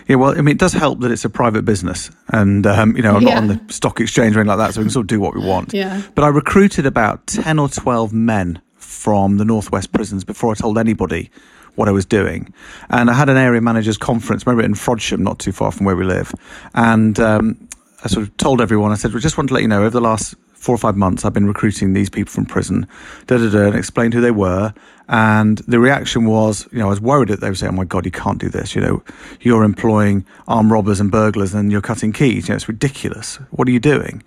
Yeah, 0.07 0.15
well, 0.15 0.31
I 0.31 0.41
mean, 0.41 0.55
it 0.55 0.59
does 0.59 0.73
help 0.73 0.99
that 1.01 1.11
it's 1.11 1.25
a 1.25 1.29
private 1.29 1.65
business, 1.65 2.11
and 2.29 2.65
um, 2.65 2.95
you 2.95 3.03
know, 3.03 3.15
I'm 3.15 3.21
yeah. 3.21 3.35
not 3.35 3.37
on 3.37 3.47
the 3.47 3.73
stock 3.73 3.99
exchange 3.99 4.35
or 4.35 4.39
anything 4.39 4.47
like 4.47 4.57
that, 4.57 4.73
so 4.73 4.81
we 4.81 4.85
can 4.85 4.91
sort 4.91 5.03
of 5.03 5.07
do 5.07 5.19
what 5.19 5.35
we 5.35 5.41
want. 5.41 5.73
Yeah. 5.73 6.01
But 6.15 6.23
I 6.23 6.29
recruited 6.29 6.85
about 6.85 7.27
ten 7.27 7.59
or 7.59 7.69
twelve 7.69 8.13
men 8.13 8.61
from 8.75 9.37
the 9.37 9.45
northwest 9.45 9.91
prisons 9.91 10.23
before 10.23 10.51
I 10.51 10.55
told 10.55 10.77
anybody 10.77 11.29
what 11.75 11.87
I 11.87 11.91
was 11.91 12.05
doing, 12.05 12.53
and 12.89 13.09
I 13.09 13.13
had 13.13 13.29
an 13.29 13.37
area 13.37 13.61
managers 13.61 13.97
conference. 13.97 14.45
Remember 14.45 14.63
in 14.63 14.73
Frodsham, 14.73 15.19
not 15.19 15.39
too 15.39 15.51
far 15.51 15.71
from 15.71 15.85
where 15.85 15.95
we 15.95 16.05
live, 16.05 16.33
and 16.73 17.19
um, 17.19 17.67
I 18.03 18.07
sort 18.07 18.27
of 18.27 18.35
told 18.37 18.61
everyone. 18.61 18.91
I 18.91 18.95
said, 18.95 19.13
"We 19.13 19.19
just 19.19 19.37
want 19.37 19.49
to 19.49 19.53
let 19.53 19.61
you 19.61 19.67
know 19.67 19.81
over 19.81 19.91
the 19.91 20.01
last 20.01 20.35
four 20.57 20.75
or 20.75 20.77
five 20.77 20.97
months, 20.97 21.23
I've 21.23 21.33
been 21.33 21.47
recruiting 21.47 21.93
these 21.93 22.09
people 22.09 22.31
from 22.31 22.45
prison, 22.45 22.87
da 23.27 23.37
da 23.37 23.49
da, 23.49 23.67
and 23.67 23.75
explained 23.75 24.13
who 24.13 24.21
they 24.21 24.31
were. 24.31 24.73
And 25.09 25.59
the 25.59 25.79
reaction 25.79 26.25
was, 26.25 26.67
you 26.71 26.79
know, 26.79 26.87
I 26.87 26.89
was 26.89 26.99
worried 26.99 27.29
that 27.29 27.39
they 27.39 27.49
would 27.49 27.57
say, 27.57 27.67
"Oh 27.67 27.71
my 27.71 27.85
God, 27.85 28.05
you 28.05 28.11
can't 28.11 28.39
do 28.39 28.49
this. 28.49 28.75
You 28.75 28.81
know, 28.81 29.03
you're 29.39 29.63
employing 29.63 30.25
armed 30.47 30.71
robbers 30.71 30.99
and 30.99 31.09
burglars, 31.09 31.53
and 31.53 31.71
you're 31.71 31.81
cutting 31.81 32.11
keys. 32.11 32.47
You 32.47 32.53
know, 32.53 32.57
it's 32.57 32.67
ridiculous. 32.67 33.39
What 33.51 33.67
are 33.67 33.71
you 33.71 33.79
doing?" 33.79 34.23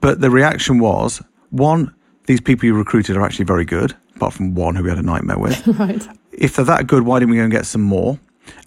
But 0.00 0.20
the 0.20 0.30
reaction 0.30 0.78
was, 0.78 1.22
one, 1.50 1.94
these 2.26 2.40
people 2.40 2.66
you 2.66 2.74
recruited 2.74 3.16
are 3.16 3.22
actually 3.22 3.44
very 3.44 3.64
good, 3.64 3.94
apart 4.16 4.34
from 4.34 4.54
one 4.54 4.74
who 4.74 4.82
we 4.82 4.90
had 4.90 4.98
a 4.98 5.02
nightmare 5.02 5.38
with. 5.38 5.66
right. 5.78 6.06
If 6.32 6.56
they're 6.56 6.64
that 6.64 6.86
good, 6.86 7.04
why 7.04 7.18
didn't 7.18 7.30
we 7.30 7.36
go 7.38 7.44
and 7.44 7.52
get 7.52 7.66
some 7.66 7.82
more? 7.82 8.18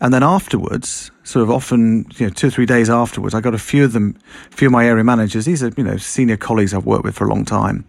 And 0.01 0.13
then 0.13 0.23
afterwards, 0.23 1.11
sort 1.23 1.43
of 1.43 1.51
often, 1.51 2.05
you 2.17 2.27
know, 2.27 2.33
two 2.33 2.47
or 2.47 2.49
three 2.49 2.65
days 2.65 2.89
afterwards, 2.89 3.33
I 3.33 3.41
got 3.41 3.53
a 3.53 3.59
few 3.59 3.85
of 3.85 3.93
them, 3.93 4.17
a 4.51 4.55
few 4.55 4.67
of 4.67 4.71
my 4.71 4.85
area 4.85 5.03
managers. 5.03 5.45
These 5.45 5.63
are, 5.63 5.71
you 5.77 5.83
know, 5.83 5.97
senior 5.97 6.37
colleagues 6.37 6.73
I've 6.73 6.85
worked 6.85 7.05
with 7.05 7.15
for 7.15 7.25
a 7.25 7.29
long 7.29 7.45
time, 7.45 7.85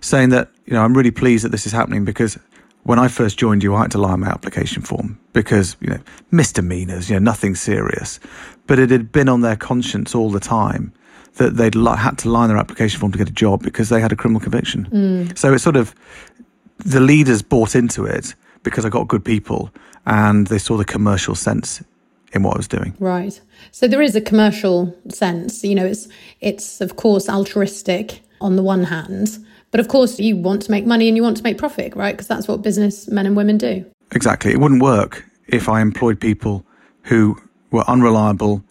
saying 0.00 0.28
that, 0.30 0.50
you 0.66 0.72
know, 0.72 0.82
I'm 0.82 0.96
really 0.96 1.10
pleased 1.10 1.44
that 1.44 1.50
this 1.50 1.66
is 1.66 1.72
happening 1.72 2.04
because 2.04 2.38
when 2.84 2.98
I 2.98 3.08
first 3.08 3.38
joined 3.38 3.62
you, 3.62 3.74
I 3.74 3.82
had 3.82 3.90
to 3.92 3.98
lie 3.98 4.12
on 4.12 4.20
my 4.20 4.28
application 4.28 4.82
form 4.82 5.18
because, 5.32 5.76
you 5.80 5.88
know, 5.88 6.00
misdemeanors, 6.30 7.08
you 7.08 7.16
know, 7.16 7.20
nothing 7.20 7.54
serious. 7.54 8.18
But 8.66 8.78
it 8.78 8.90
had 8.90 9.12
been 9.12 9.28
on 9.28 9.40
their 9.40 9.56
conscience 9.56 10.14
all 10.14 10.30
the 10.30 10.40
time 10.40 10.92
that 11.34 11.56
they'd 11.56 11.74
li- 11.74 11.96
had 11.96 12.18
to 12.18 12.28
lie 12.28 12.42
on 12.42 12.48
their 12.48 12.58
application 12.58 13.00
form 13.00 13.12
to 13.12 13.18
get 13.18 13.28
a 13.28 13.32
job 13.32 13.62
because 13.62 13.88
they 13.88 14.00
had 14.00 14.12
a 14.12 14.16
criminal 14.16 14.40
conviction. 14.40 14.86
Mm. 14.86 15.38
So 15.38 15.54
it's 15.54 15.62
sort 15.62 15.76
of 15.76 15.94
the 16.78 17.00
leaders 17.00 17.42
bought 17.42 17.74
into 17.74 18.04
it 18.04 18.34
because 18.62 18.84
I 18.84 18.88
got 18.88 19.08
good 19.08 19.24
people 19.24 19.70
and 20.04 20.48
they 20.48 20.58
saw 20.58 20.76
the 20.76 20.84
commercial 20.84 21.34
sense 21.34 21.82
in 22.32 22.42
what 22.42 22.54
I 22.54 22.56
was 22.58 22.68
doing. 22.68 22.96
Right. 22.98 23.40
So 23.70 23.86
there 23.86 24.02
is 24.02 24.16
a 24.16 24.20
commercial 24.20 24.96
sense. 25.08 25.62
You 25.62 25.74
know, 25.74 25.86
it's 25.86 26.08
it's 26.40 26.80
of 26.80 26.96
course 26.96 27.28
altruistic 27.28 28.22
on 28.40 28.56
the 28.56 28.62
one 28.62 28.84
hand, 28.84 29.38
but 29.72 29.80
of 29.80 29.88
course 29.88 30.20
you 30.20 30.36
want 30.36 30.62
to 30.62 30.70
make 30.70 30.86
money 30.86 31.08
and 31.08 31.16
you 31.16 31.22
want 31.24 31.36
to 31.38 31.42
make 31.42 31.58
profit, 31.58 31.96
right? 31.96 32.12
Because 32.12 32.28
that's 32.28 32.46
what 32.46 32.62
business 32.62 33.08
men 33.08 33.26
and 33.26 33.36
women 33.36 33.58
do. 33.58 33.84
Exactly. 34.12 34.52
It 34.52 34.58
wouldn't 34.58 34.82
work 34.82 35.24
if 35.48 35.68
I 35.68 35.80
employed 35.80 36.20
people 36.20 36.64
who 37.04 37.36
were 37.70 37.82
unreliable, 37.88 38.62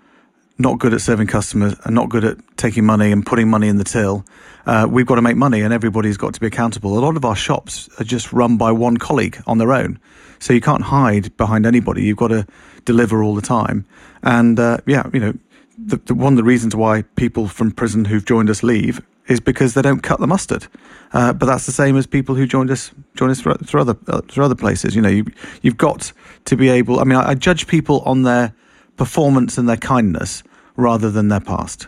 not 0.58 0.80
good 0.80 0.94
at 0.94 1.02
serving 1.02 1.28
customers, 1.28 1.76
and 1.84 1.96
not 1.96 2.10
good 2.10 2.24
at 2.24 2.38
taking 2.56 2.86
money 2.86 3.12
and 3.12 3.26
putting 3.26 3.50
money 3.50 3.68
in 3.68 3.78
the 3.78 3.84
till. 3.84 4.24
Uh, 4.66 4.88
we've 4.90 5.08
got 5.08 5.16
to 5.16 5.22
make 5.24 5.36
money, 5.36 5.62
and 5.62 5.74
everybody's 5.74 6.18
got 6.18 6.36
to 6.36 6.40
be 6.40 6.48
accountable. 6.48 6.98
A 6.98 7.02
lot 7.02 7.18
of 7.18 7.26
our 7.26 7.36
shops 7.36 7.90
are 8.00 8.04
just 8.04 8.32
run 8.32 8.58
by 8.58 8.72
one 8.72 8.98
colleague 8.98 9.42
on 9.48 9.58
their 9.58 9.74
own. 9.74 10.00
So 10.38 10.54
you 10.54 10.62
can't 10.62 10.84
hide 10.84 11.36
behind 11.36 11.66
anybody. 11.66 12.04
You've 12.04 12.18
got 12.18 12.30
to 12.30 12.46
deliver 12.86 13.24
all 13.24 13.34
the 13.34 13.42
time. 13.42 13.86
And 14.22 14.60
uh, 14.60 14.78
yeah, 14.86 15.10
you 15.12 15.20
know, 15.20 15.34
the, 15.78 15.98
the, 15.98 16.14
one 16.14 16.34
of 16.34 16.38
the 16.38 16.44
reasons 16.44 16.76
why 16.76 17.04
people 17.16 17.48
from 17.48 17.72
prison 17.72 18.06
who've 18.06 18.26
joined 18.26 18.50
us 18.50 18.62
leave 18.62 19.02
is 19.28 19.40
because 19.40 19.74
they 19.74 19.82
don't 19.82 20.02
cut 20.02 20.20
the 20.20 20.28
mustard. 20.28 20.68
Uh, 21.14 21.34
but 21.34 21.46
that's 21.46 21.66
the 21.66 21.72
same 21.72 21.98
as 21.98 22.08
people 22.08 22.36
who 22.36 22.46
joined 22.46 22.72
us 22.72 22.92
join 23.16 23.30
us 23.30 23.42
through, 23.42 23.56
through 23.56 23.82
other 23.82 23.98
uh, 24.08 24.22
through 24.22 24.46
other 24.46 24.56
places. 24.56 24.96
You 24.96 25.02
know, 25.02 25.10
you 25.10 25.26
you've 25.62 25.78
got 25.78 26.12
to 26.46 26.56
be 26.56 26.70
able. 26.70 27.00
I 27.00 27.04
mean, 27.04 27.18
I, 27.18 27.30
I 27.30 27.36
judge 27.36 27.68
people 27.68 28.02
on 28.02 28.24
their 28.24 28.54
performance 28.98 29.58
and 29.58 29.68
their 29.68 29.78
kindness 29.78 30.44
rather 30.76 31.10
than 31.10 31.28
their 31.28 31.40
past. 31.40 31.88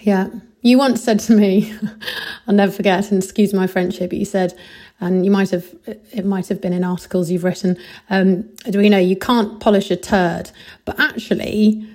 Yeah, 0.00 0.28
you 0.62 0.78
once 0.78 1.02
said 1.02 1.20
to 1.20 1.32
me, 1.32 1.72
I'll 2.46 2.54
never 2.54 2.72
forget, 2.72 3.10
and 3.10 3.22
excuse 3.22 3.54
my 3.54 3.66
here, 3.66 4.08
but 4.08 4.18
you 4.18 4.24
said, 4.24 4.52
and 5.00 5.24
you 5.24 5.30
might 5.30 5.50
have, 5.50 5.64
it 5.86 6.24
might 6.24 6.48
have 6.48 6.60
been 6.60 6.72
in 6.72 6.84
articles 6.84 7.30
you've 7.30 7.44
written, 7.44 7.76
um, 8.10 8.48
know 8.90 8.98
you 8.98 9.16
can't 9.16 9.60
polish 9.60 9.90
a 9.90 9.96
turd, 9.96 10.50
but 10.84 10.98
actually, 10.98 11.88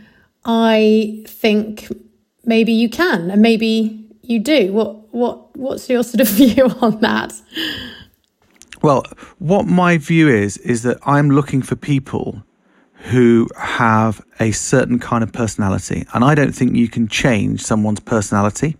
I 0.45 1.23
think 1.27 1.87
maybe 2.45 2.71
you 2.71 2.89
can, 2.89 3.29
and 3.29 3.41
maybe 3.41 4.00
you 4.23 4.39
do. 4.39 4.71
What, 4.71 5.13
what, 5.13 5.55
what's 5.55 5.89
your 5.89 6.03
sort 6.03 6.21
of 6.21 6.27
view 6.35 6.65
on 6.81 6.99
that? 7.01 7.33
Well, 8.81 9.05
what 9.37 9.65
my 9.65 9.97
view 9.97 10.27
is, 10.27 10.57
is 10.57 10.83
that 10.83 10.97
I'm 11.03 11.29
looking 11.29 11.61
for 11.61 11.75
people 11.75 12.43
who 12.93 13.47
have 13.57 14.23
a 14.39 14.51
certain 14.51 14.99
kind 14.99 15.23
of 15.23 15.33
personality. 15.33 16.05
And 16.13 16.23
I 16.23 16.35
don't 16.35 16.53
think 16.53 16.75
you 16.75 16.87
can 16.87 17.07
change 17.07 17.61
someone's 17.61 17.99
personality. 17.99 18.77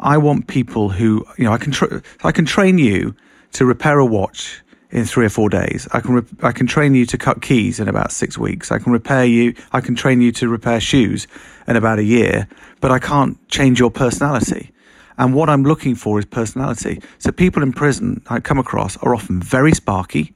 I 0.00 0.18
want 0.18 0.48
people 0.48 0.88
who, 0.88 1.24
you 1.36 1.44
know, 1.44 1.52
I 1.52 1.58
can, 1.58 1.72
tra- 1.72 2.02
I 2.24 2.32
can 2.32 2.44
train 2.44 2.78
you 2.78 3.14
to 3.52 3.66
repair 3.66 3.98
a 3.98 4.06
watch 4.06 4.61
in 4.92 5.06
three 5.06 5.24
or 5.24 5.30
four 5.30 5.48
days. 5.48 5.88
I 5.92 6.00
can, 6.00 6.14
re- 6.14 6.22
I 6.42 6.52
can 6.52 6.66
train 6.66 6.94
you 6.94 7.06
to 7.06 7.18
cut 7.18 7.40
keys 7.42 7.80
in 7.80 7.88
about 7.88 8.12
six 8.12 8.36
weeks. 8.38 8.70
I 8.70 8.78
can 8.78 8.92
repair 8.92 9.24
you, 9.24 9.54
I 9.72 9.80
can 9.80 9.94
train 9.94 10.20
you 10.20 10.30
to 10.32 10.48
repair 10.48 10.80
shoes 10.80 11.26
in 11.66 11.76
about 11.76 11.98
a 11.98 12.04
year, 12.04 12.46
but 12.80 12.90
I 12.90 12.98
can't 12.98 13.36
change 13.48 13.80
your 13.80 13.90
personality. 13.90 14.70
And 15.18 15.34
what 15.34 15.48
I'm 15.48 15.62
looking 15.62 15.94
for 15.94 16.18
is 16.18 16.24
personality. 16.24 17.00
So 17.18 17.32
people 17.32 17.62
in 17.62 17.72
prison 17.72 18.22
I 18.28 18.40
come 18.40 18.58
across 18.58 18.96
are 18.98 19.14
often 19.14 19.40
very 19.40 19.72
sparky, 19.72 20.34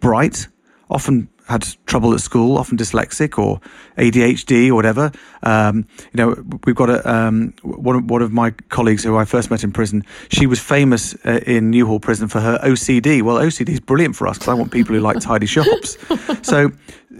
bright, 0.00 0.46
often 0.90 1.28
had 1.46 1.66
trouble 1.86 2.12
at 2.12 2.20
school, 2.20 2.58
often 2.58 2.76
dyslexic 2.76 3.38
or 3.38 3.60
ADHD 3.96 4.68
or 4.68 4.74
whatever. 4.74 5.12
Um, 5.42 5.86
you 6.12 6.16
know, 6.16 6.44
we've 6.64 6.74
got 6.74 6.90
a, 6.90 7.08
um, 7.08 7.54
one, 7.62 7.96
of, 7.96 8.10
one 8.10 8.22
of 8.22 8.32
my 8.32 8.50
colleagues 8.50 9.04
who 9.04 9.16
I 9.16 9.24
first 9.24 9.50
met 9.50 9.62
in 9.62 9.72
prison. 9.72 10.04
She 10.28 10.46
was 10.46 10.58
famous 10.58 11.14
uh, 11.24 11.40
in 11.46 11.70
New 11.70 11.86
Hall 11.86 12.00
Prison 12.00 12.26
for 12.26 12.40
her 12.40 12.58
OCD. 12.64 13.22
Well, 13.22 13.36
OCD 13.36 13.70
is 13.70 13.80
brilliant 13.80 14.16
for 14.16 14.26
us 14.26 14.38
because 14.38 14.48
I 14.48 14.54
want 14.54 14.72
people 14.72 14.94
who 14.94 15.00
like 15.00 15.20
tidy 15.20 15.46
shops. 15.46 15.96
So, 16.42 16.70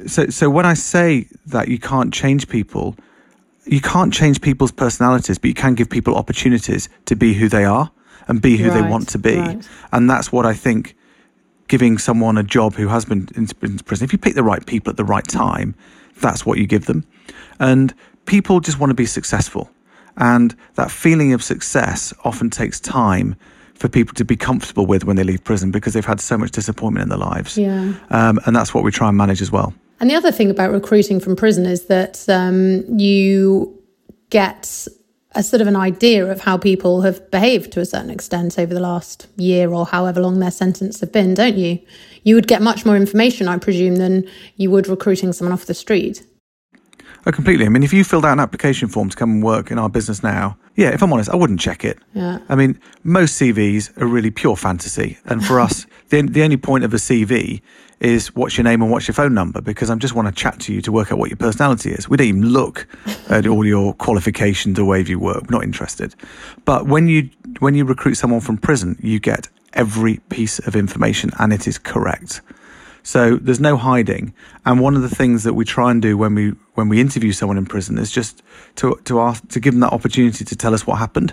so, 0.07 0.27
so 0.29 0.49
when 0.51 0.67
I 0.67 0.75
say 0.75 1.27
that 1.47 1.67
you 1.69 1.79
can't 1.79 2.15
change 2.15 2.49
people, 2.49 2.97
you 3.65 3.81
can't 3.81 4.13
change 4.13 4.41
people's 4.41 4.71
personalities, 4.71 5.39
but 5.39 5.49
you 5.49 5.55
can 5.55 5.75
give 5.75 5.91
people 5.91 6.15
opportunities 6.15 6.89
to 7.07 7.17
be 7.17 7.35
who 7.35 7.49
they 7.49 7.65
are 7.65 7.91
and 8.29 8.41
be 8.41 8.57
who 8.57 8.69
right, 8.69 8.83
they 8.83 8.89
want 8.89 9.09
to 9.11 9.19
be. 9.19 9.37
Right. 9.37 9.69
And 9.93 10.09
that's 10.09 10.31
what 10.31 10.47
I 10.47 10.55
think 10.55 10.97
giving 11.69 11.99
someone 11.99 12.39
a 12.39 12.43
job 12.43 12.75
who 12.75 12.89
has 12.89 13.05
been 13.05 13.29
in, 13.35 13.47
prison, 13.47 14.05
if 14.05 14.13
you 14.13 14.19
pick 14.19 14.35
the 14.35 14.43
right 14.43 14.65
people 14.67 14.91
at 14.91 14.97
the 14.97 15.05
right 15.05 15.27
time, 15.27 15.75
that's 16.21 16.47
what 16.47 16.59
you 16.59 16.67
give 16.67 16.87
them. 16.87 17.05
And 17.59 17.95
people 18.27 18.61
just 18.61 18.79
want 18.79 18.91
to 18.91 18.95
be 18.95 19.07
successful. 19.07 19.71
And 20.17 20.57
that 20.75 20.91
feeling 20.91 21.33
of 21.33 21.43
success 21.43 22.15
often 22.25 22.51
takes 22.51 22.81
time 22.81 23.37
for 23.75 23.89
people 23.89 24.15
to 24.15 24.25
be 24.25 24.37
comfortable 24.37 24.87
with 24.87 25.05
when 25.05 25.17
they 25.17 25.25
leave 25.25 25.45
prison 25.45 25.71
because 25.71 25.93
they've 25.93 26.05
had 26.05 26.21
so 26.21 26.39
much 26.39 26.51
disappointment 26.51 27.03
in 27.03 27.09
their 27.11 27.19
lives. 27.19 27.59
Yeah. 27.59 27.93
Um, 28.11 28.41
and 28.47 28.57
that's 28.57 28.73
what 28.73 28.85
we 28.85 28.91
try 28.91 29.09
and 29.09 29.17
manage 29.17 29.43
as 29.43 29.53
well. 29.53 29.75
And 30.01 30.11
the 30.11 30.15
other 30.15 30.33
thing 30.33 30.51
about 30.51 30.73
recruiting 30.73 31.21
from 31.21 31.37
prison 31.37 31.67
is 31.67 31.87
that 31.87 32.27
um, 32.29 32.85
you 32.99 33.83
get 34.31 34.89
a 35.37 35.43
sort 35.43 35.61
of 35.61 35.69
an 35.69 35.77
idea 35.77 36.27
of 36.27 36.41
how 36.41 36.57
people 36.57 37.03
have 37.03 37.31
behaved 37.31 37.71
to 37.73 37.81
a 37.81 37.85
certain 37.85 38.11
extent 38.11 38.59
over 38.59 38.73
the 38.73 38.81
last 38.81 39.29
year 39.37 39.71
or 39.71 39.85
however 39.87 40.21
long 40.21 40.41
their 40.41 40.51
sentence 40.51 41.01
have 41.01 41.13
been, 41.13 41.35
don't 41.35 41.57
you? 41.57 41.79
You 42.25 42.35
would 42.35 42.49
get 42.49 42.63
much 42.63 42.87
more 42.87 42.97
information, 42.97 43.47
I 43.47 43.59
presume, 43.59 43.97
than 43.97 44.29
you 44.57 44.71
would 44.71 44.89
recruiting 44.89 45.33
someone 45.33 45.53
off 45.53 45.67
the 45.67 45.75
street. 45.75 46.27
Oh, 47.27 47.33
completely. 47.33 47.67
I 47.67 47.69
mean, 47.69 47.83
if 47.83 47.93
you 47.93 48.03
filled 48.03 48.25
out 48.25 48.33
an 48.33 48.41
application 48.41 48.89
form 48.89 49.11
to 49.11 49.17
come 49.17 49.31
and 49.31 49.43
work 49.43 49.71
in 49.71 49.79
our 49.79 49.91
business 49.91 50.23
now, 50.23 50.57
yeah, 50.77 50.91
if 50.91 51.03
I'm 51.03 51.13
honest, 51.13 51.29
I 51.29 51.37
wouldn't 51.37 51.61
check 51.61 51.85
it. 51.85 51.99
Yeah. 52.15 52.39
I 52.49 52.55
mean, 52.55 52.81
most 53.03 53.41
CVs 53.41 54.01
are 54.01 54.07
really 54.07 54.31
pure 54.31 54.57
fantasy. 54.57 55.19
And 55.27 55.45
for 55.45 55.61
us, 55.67 55.87
the, 56.09 56.23
the 56.23 56.43
only 56.43 56.57
point 56.57 56.85
of 56.85 56.95
a 56.95 56.99
CV 56.99 57.61
is 58.01 58.35
what's 58.35 58.57
your 58.57 58.65
name 58.65 58.83
and 58.83 58.91
what's 58.91 59.09
your 59.09 59.15
phone 59.15 59.33
number 59.33 59.61
because 59.61 59.89
I 59.89 59.95
just 59.97 60.15
want 60.15 60.29
to 60.29 60.35
chat 60.35 60.61
to 60.61 60.73
you 60.73 60.83
to 60.83 60.93
work 60.93 61.11
out 61.11 61.19
what 61.19 61.31
your 61.31 61.37
personality 61.37 61.93
is. 61.93 62.09
We 62.09 62.17
don't 62.17 62.27
even 62.27 62.47
look 62.47 62.87
at 63.29 63.47
all 63.47 63.65
your 63.65 63.95
qualifications 63.95 64.79
or 64.79 64.85
where 64.85 64.99
you 64.99 65.19
work. 65.19 65.45
We're 65.49 65.57
not 65.57 65.65
interested. 65.65 66.15
But 66.65 66.87
when 66.87 67.09
you 67.09 67.31
when 67.61 67.75
you 67.75 67.85
recruit 67.85 68.15
someone 68.15 68.41
from 68.41 68.59
prison, 68.59 68.99
you 69.01 69.19
get 69.19 69.49
every 69.73 70.19
piece 70.29 70.59
of 70.61 70.77
information 70.77 71.31
and 71.39 71.53
it 71.53 71.67
is 71.67 71.79
correct. 71.79 72.43
So 73.03 73.37
there's 73.37 73.61
no 73.61 73.77
hiding. 73.77 74.35
And 74.65 74.81
one 74.81 74.97
of 74.97 75.03
the 75.03 75.09
things 75.09 75.45
that 75.45 75.55
we 75.55 75.65
try 75.65 75.93
and 75.93 76.03
do 76.03 76.19
when 76.19 76.35
we 76.35 76.51
when 76.75 76.89
we 76.89 77.01
interview 77.01 77.33
someone 77.33 77.57
in 77.57 77.65
prison 77.65 77.99
is 77.99 78.11
just 78.11 78.43
to 78.77 78.99
to 79.05 79.21
ask 79.21 79.47
to 79.49 79.61
give 79.61 79.75
them 79.75 79.81
that 79.81 79.93
opportunity 79.93 80.45
to 80.45 80.57
tell 80.57 80.75
us 80.75 80.87
what 80.87 80.99
happened. 80.99 81.33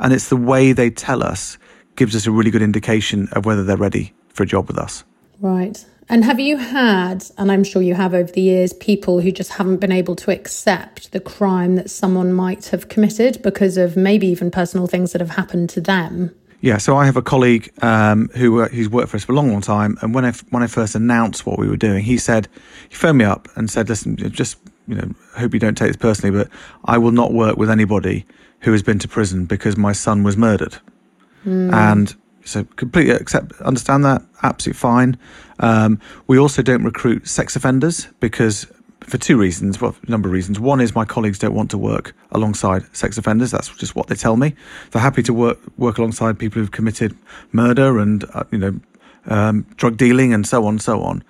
And 0.00 0.12
it's 0.12 0.28
the 0.28 0.36
way 0.36 0.72
they 0.72 0.90
tell 0.90 1.24
us 1.24 1.58
gives 1.96 2.14
us 2.14 2.26
a 2.26 2.30
really 2.30 2.50
good 2.50 2.62
indication 2.62 3.28
of 3.32 3.46
whether 3.46 3.64
they're 3.64 3.76
ready 3.76 4.12
for 4.28 4.42
a 4.42 4.46
job 4.46 4.68
with 4.68 4.78
us. 4.78 5.04
Right. 5.40 5.84
And 6.08 6.24
have 6.24 6.38
you 6.38 6.58
had, 6.58 7.24
and 7.38 7.50
I'm 7.50 7.64
sure 7.64 7.80
you 7.80 7.94
have 7.94 8.12
over 8.14 8.30
the 8.30 8.40
years, 8.40 8.72
people 8.74 9.20
who 9.20 9.32
just 9.32 9.52
haven't 9.52 9.78
been 9.78 9.92
able 9.92 10.14
to 10.16 10.30
accept 10.30 11.12
the 11.12 11.20
crime 11.20 11.76
that 11.76 11.90
someone 11.90 12.32
might 12.32 12.66
have 12.66 12.88
committed 12.88 13.42
because 13.42 13.76
of 13.76 13.96
maybe 13.96 14.26
even 14.26 14.50
personal 14.50 14.86
things 14.86 15.12
that 15.12 15.20
have 15.20 15.30
happened 15.30 15.70
to 15.70 15.80
them? 15.80 16.34
Yeah, 16.60 16.78
so 16.78 16.96
I 16.96 17.04
have 17.04 17.16
a 17.16 17.22
colleague 17.22 17.70
um, 17.82 18.30
who 18.34 18.62
uh, 18.62 18.68
who's 18.68 18.88
worked 18.88 19.10
for 19.10 19.18
us 19.18 19.24
for 19.24 19.32
a 19.32 19.34
long, 19.34 19.52
long 19.52 19.60
time, 19.60 19.98
and 20.00 20.14
when 20.14 20.24
I 20.24 20.32
when 20.48 20.62
I 20.62 20.66
first 20.66 20.94
announced 20.94 21.44
what 21.44 21.58
we 21.58 21.68
were 21.68 21.76
doing, 21.76 22.02
he 22.02 22.16
said 22.16 22.48
he 22.88 22.94
phoned 22.94 23.18
me 23.18 23.26
up 23.26 23.48
and 23.54 23.70
said, 23.70 23.90
"Listen, 23.90 24.16
just 24.16 24.56
you 24.88 24.94
know, 24.94 25.14
hope 25.36 25.52
you 25.52 25.60
don't 25.60 25.76
take 25.76 25.88
this 25.88 25.98
personally, 25.98 26.34
but 26.34 26.48
I 26.86 26.96
will 26.96 27.10
not 27.10 27.34
work 27.34 27.58
with 27.58 27.68
anybody 27.68 28.24
who 28.60 28.72
has 28.72 28.82
been 28.82 28.98
to 29.00 29.08
prison 29.08 29.44
because 29.44 29.76
my 29.76 29.92
son 29.92 30.22
was 30.22 30.38
murdered." 30.38 30.78
Mm. 31.44 31.70
And 31.70 32.16
so 32.44 32.64
completely 32.76 33.14
accept, 33.14 33.52
understand 33.60 34.04
that, 34.04 34.22
absolutely 34.42 34.78
fine. 34.78 35.18
Um, 35.60 36.00
we 36.26 36.38
also 36.38 36.62
don't 36.62 36.84
recruit 36.84 37.26
sex 37.26 37.56
offenders 37.56 38.08
because 38.20 38.66
for 39.00 39.18
two 39.18 39.36
reasons, 39.36 39.80
well, 39.80 39.94
a 40.06 40.10
number 40.10 40.28
of 40.28 40.32
reasons. 40.32 40.58
One 40.58 40.80
is 40.80 40.94
my 40.94 41.04
colleagues 41.04 41.38
don't 41.38 41.54
want 41.54 41.70
to 41.72 41.78
work 41.78 42.14
alongside 42.32 42.84
sex 42.96 43.18
offenders. 43.18 43.50
That's 43.50 43.68
just 43.76 43.94
what 43.94 44.06
they 44.06 44.14
tell 44.14 44.36
me. 44.36 44.54
They're 44.90 45.02
happy 45.02 45.22
to 45.24 45.34
work 45.34 45.58
work 45.76 45.98
alongside 45.98 46.38
people 46.38 46.60
who've 46.60 46.70
committed 46.70 47.16
murder 47.52 47.98
and 47.98 48.24
uh, 48.32 48.44
you 48.50 48.58
know 48.58 48.80
um, 49.26 49.66
drug 49.76 49.96
dealing 49.96 50.32
and 50.32 50.46
so 50.46 50.66
on, 50.66 50.78
so 50.78 51.02
on. 51.02 51.22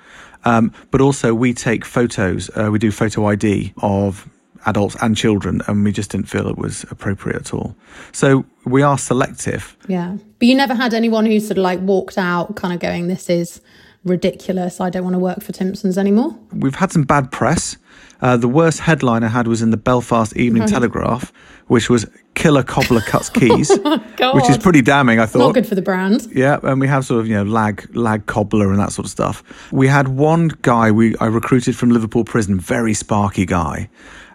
Um, 0.45 0.73
but 0.91 1.01
also, 1.01 1.35
we 1.35 1.55
take 1.55 1.85
photos. 1.85 2.51
Uh, 2.55 2.69
we 2.71 2.79
do 2.79 2.91
photo 2.91 3.27
ID 3.27 3.73
of 3.79 4.29
adults 4.67 4.97
and 5.01 5.17
children, 5.17 5.61
and 5.67 5.85
we 5.85 5.93
just 5.93 6.11
didn't 6.11 6.29
feel 6.29 6.49
it 6.49 6.59
was 6.59 6.85
appropriate 6.91 7.37
at 7.37 7.55
all. 7.55 7.77
So 8.13 8.45
we 8.65 8.83
are 8.83 8.99
selective. 8.99 9.77
Yeah, 9.89 10.17
but 10.39 10.49
you 10.49 10.55
never 10.55 10.75
had 10.75 10.95
anyone 10.95 11.27
who 11.27 11.41
sort 11.41 11.59
of 11.59 11.65
like 11.65 11.81
walked 11.81 12.19
out, 12.19 12.57
kind 12.57 12.75
of 12.75 12.81
going, 12.81 13.09
"This 13.09 13.29
is." 13.31 13.61
ridiculous. 14.05 14.83
I 14.83 14.91
don't 14.91 15.03
want 15.03 15.15
to 15.15 15.19
work 15.19 15.43
for 15.43 15.53
Timpsons 15.53 15.97
anymore. 15.97 16.37
We've 16.53 16.75
had 16.75 16.93
some 16.93 17.05
bad 17.05 17.33
press. 17.33 17.79
Uh, 18.21 18.37
the 18.37 18.49
worst 18.49 18.81
headline 18.81 19.25
I 19.25 19.29
had 19.29 19.49
was 19.49 19.63
in 19.63 19.71
the 19.71 19.77
Belfast 19.77 20.37
Evening 20.37 20.67
Telegraph, 20.67 21.33
which 21.67 21.91
was 21.91 22.07
"Killer 22.35 22.63
Cobbler 22.63 23.01
Cuts 23.01 23.29
Keys," 23.29 23.71
which 24.35 24.51
is 24.51 24.59
pretty 24.59 24.83
damning. 24.83 25.19
I 25.19 25.27
thought 25.27 25.39
Not 25.39 25.55
good 25.55 25.67
for 25.67 25.75
the 25.75 25.83
brand. 25.83 26.27
Yeah, 26.33 26.59
and 26.63 26.81
we 26.81 26.87
have 26.89 27.05
sort 27.05 27.21
of 27.21 27.27
you 27.29 27.35
know 27.35 27.45
lag 27.45 27.95
lag 27.97 28.27
cobbler 28.27 28.71
and 28.71 28.79
that 28.79 28.93
sort 28.93 29.07
of 29.07 29.11
stuff. 29.11 29.43
We 29.73 29.89
had 29.89 30.09
one 30.09 30.49
guy 30.63 30.91
we 30.91 31.17
I 31.19 31.27
recruited 31.27 31.77
from 31.77 31.91
Liverpool 31.91 32.25
prison, 32.25 32.59
very 32.59 32.95
sparky 32.95 33.47
guy, 33.47 33.89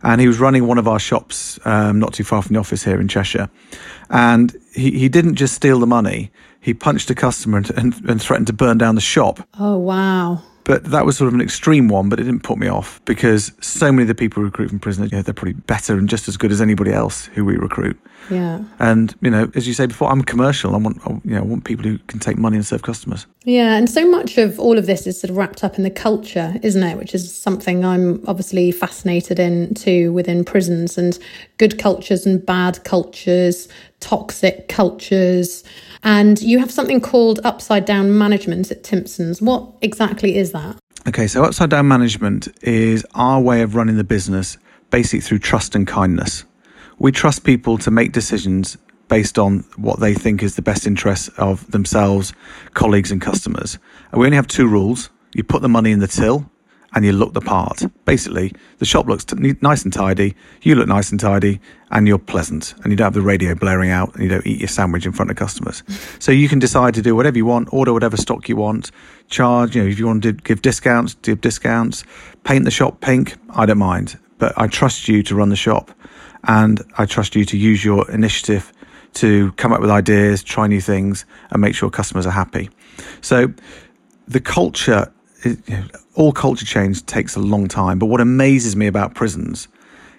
and 0.03 0.21
he 0.21 0.27
was 0.27 0.39
running 0.39 0.67
one 0.67 0.77
of 0.77 0.87
our 0.87 0.99
shops 0.99 1.59
um, 1.65 1.99
not 1.99 2.13
too 2.13 2.23
far 2.23 2.41
from 2.41 2.53
the 2.53 2.59
office 2.59 2.83
here 2.83 2.99
in 2.99 3.07
Cheshire, 3.07 3.49
and 4.09 4.55
he 4.73 4.91
he 4.91 5.09
didn't 5.09 5.35
just 5.35 5.53
steal 5.53 5.79
the 5.79 5.87
money. 5.87 6.31
He 6.61 6.73
punched 6.73 7.09
a 7.09 7.15
customer 7.15 7.57
and, 7.57 7.69
and, 7.71 8.09
and 8.09 8.21
threatened 8.21 8.47
to 8.47 8.53
burn 8.53 8.77
down 8.77 8.95
the 8.95 9.01
shop. 9.01 9.47
Oh, 9.57 9.77
wow. 9.77 10.43
But 10.69 10.83
that 10.91 11.03
was 11.03 11.17
sort 11.17 11.29
of 11.29 11.33
an 11.33 11.41
extreme 11.41 11.87
one, 11.87 12.09
but 12.09 12.19
it 12.19 12.25
didn't 12.25 12.43
put 12.43 12.59
me 12.59 12.67
off 12.67 13.03
because 13.05 13.51
so 13.59 13.91
many 13.91 14.03
of 14.03 14.07
the 14.07 14.13
people 14.13 14.43
we 14.43 14.45
recruit 14.45 14.69
from 14.69 14.77
prison, 14.77 15.03
you 15.05 15.17
know, 15.17 15.23
they're 15.23 15.33
probably 15.33 15.53
better 15.53 15.97
and 15.97 16.07
just 16.07 16.27
as 16.27 16.37
good 16.37 16.51
as 16.51 16.61
anybody 16.61 16.93
else 16.93 17.25
who 17.25 17.43
we 17.43 17.55
recruit. 17.55 17.99
Yeah. 18.29 18.63
And 18.77 19.15
you 19.19 19.31
know, 19.31 19.51
as 19.55 19.67
you 19.67 19.73
say 19.73 19.87
before, 19.87 20.11
I'm 20.11 20.21
commercial. 20.21 20.75
I 20.75 20.77
want, 20.77 21.01
I, 21.07 21.09
you 21.25 21.33
know, 21.33 21.39
I 21.39 21.41
want 21.41 21.63
people 21.63 21.85
who 21.85 21.97
can 21.97 22.19
take 22.19 22.37
money 22.37 22.55
and 22.55 22.63
serve 22.63 22.83
customers. 22.83 23.25
Yeah, 23.45 23.77
and 23.77 23.89
so 23.89 24.07
much 24.07 24.37
of 24.37 24.59
all 24.59 24.77
of 24.77 24.85
this 24.85 25.07
is 25.07 25.19
sort 25.19 25.31
of 25.31 25.37
wrapped 25.37 25.63
up 25.63 25.79
in 25.79 25.83
the 25.83 25.89
culture, 25.89 26.53
isn't 26.61 26.83
it? 26.83 26.99
Which 26.99 27.15
is 27.15 27.35
something 27.35 27.83
I'm 27.83 28.23
obviously 28.27 28.71
fascinated 28.71 29.39
in 29.39 29.73
too 29.73 30.13
within 30.13 30.45
prisons 30.45 30.99
and 30.99 31.17
good 31.57 31.79
cultures 31.79 32.27
and 32.27 32.45
bad 32.45 32.83
cultures, 32.83 33.69
toxic 34.01 34.67
cultures. 34.67 35.63
And 36.03 36.41
you 36.41 36.59
have 36.59 36.71
something 36.71 37.01
called 37.01 37.39
upside 37.43 37.85
down 37.85 38.17
management 38.17 38.71
at 38.71 38.83
Timpsons. 38.83 39.41
What 39.41 39.67
exactly 39.81 40.37
is 40.37 40.51
that? 40.51 40.77
Okay, 41.07 41.27
so 41.27 41.43
upside 41.43 41.69
down 41.69 41.87
management 41.87 42.47
is 42.61 43.05
our 43.15 43.41
way 43.41 43.61
of 43.61 43.75
running 43.75 43.97
the 43.97 44.03
business 44.03 44.57
basically 44.91 45.21
through 45.21 45.39
trust 45.39 45.75
and 45.75 45.87
kindness. 45.87 46.45
We 46.97 47.11
trust 47.11 47.43
people 47.43 47.77
to 47.79 47.91
make 47.91 48.11
decisions 48.11 48.77
based 49.07 49.39
on 49.39 49.65
what 49.75 49.99
they 49.99 50.13
think 50.13 50.43
is 50.43 50.55
the 50.55 50.61
best 50.61 50.85
interest 50.85 51.29
of 51.37 51.69
themselves, 51.71 52.33
colleagues, 52.73 53.11
and 53.11 53.21
customers. 53.21 53.79
And 54.11 54.19
we 54.19 54.27
only 54.27 54.35
have 54.35 54.47
two 54.47 54.67
rules 54.67 55.09
you 55.33 55.43
put 55.43 55.61
the 55.61 55.69
money 55.69 55.91
in 55.91 55.99
the 55.99 56.07
till 56.07 56.49
and 56.93 57.05
you 57.05 57.11
look 57.11 57.33
the 57.33 57.41
part. 57.41 57.83
Basically, 58.05 58.53
the 58.79 58.85
shop 58.85 59.07
looks 59.07 59.25
t- 59.25 59.55
nice 59.61 59.83
and 59.83 59.93
tidy, 59.93 60.35
you 60.61 60.75
look 60.75 60.87
nice 60.87 61.11
and 61.11 61.19
tidy, 61.19 61.59
and 61.91 62.07
you're 62.07 62.17
pleasant, 62.17 62.73
and 62.83 62.91
you 62.91 62.95
don't 62.95 63.05
have 63.05 63.13
the 63.13 63.21
radio 63.21 63.55
blaring 63.55 63.89
out, 63.89 64.13
and 64.13 64.23
you 64.23 64.29
don't 64.29 64.45
eat 64.45 64.59
your 64.59 64.67
sandwich 64.67 65.05
in 65.05 65.11
front 65.11 65.31
of 65.31 65.37
customers. 65.37 65.83
so 66.19 66.31
you 66.31 66.49
can 66.49 66.59
decide 66.59 66.93
to 66.95 67.01
do 67.01 67.15
whatever 67.15 67.37
you 67.37 67.45
want, 67.45 67.69
order 67.71 67.93
whatever 67.93 68.17
stock 68.17 68.49
you 68.49 68.55
want, 68.55 68.91
charge. 69.27 69.75
You 69.75 69.83
know, 69.83 69.89
if 69.89 69.99
you 69.99 70.07
want 70.07 70.23
to 70.23 70.33
give 70.33 70.61
discounts, 70.61 71.15
give 71.15 71.41
discounts, 71.41 72.03
paint 72.43 72.65
the 72.65 72.71
shop 72.71 73.01
pink. 73.01 73.35
I 73.51 73.65
don't 73.65 73.77
mind, 73.77 74.17
but 74.37 74.53
I 74.57 74.67
trust 74.67 75.07
you 75.07 75.23
to 75.23 75.35
run 75.35 75.49
the 75.49 75.55
shop, 75.55 75.91
and 76.45 76.81
I 76.97 77.05
trust 77.05 77.35
you 77.35 77.45
to 77.45 77.57
use 77.57 77.83
your 77.83 78.09
initiative 78.11 78.71
to 79.11 79.51
come 79.53 79.73
up 79.73 79.81
with 79.81 79.89
ideas, 79.89 80.43
try 80.43 80.67
new 80.67 80.81
things, 80.81 81.25
and 81.49 81.61
make 81.61 81.75
sure 81.75 81.89
customers 81.89 82.25
are 82.25 82.31
happy. 82.31 82.69
So 83.21 83.51
the 84.27 84.39
culture 84.39 85.11
it, 85.43 85.57
you 85.67 85.77
know, 85.77 85.85
all 86.15 86.31
culture 86.31 86.65
change 86.65 87.05
takes 87.05 87.35
a 87.35 87.39
long 87.39 87.67
time. 87.67 87.99
But 87.99 88.07
what 88.07 88.21
amazes 88.21 88.75
me 88.75 88.87
about 88.87 89.15
prisons 89.15 89.67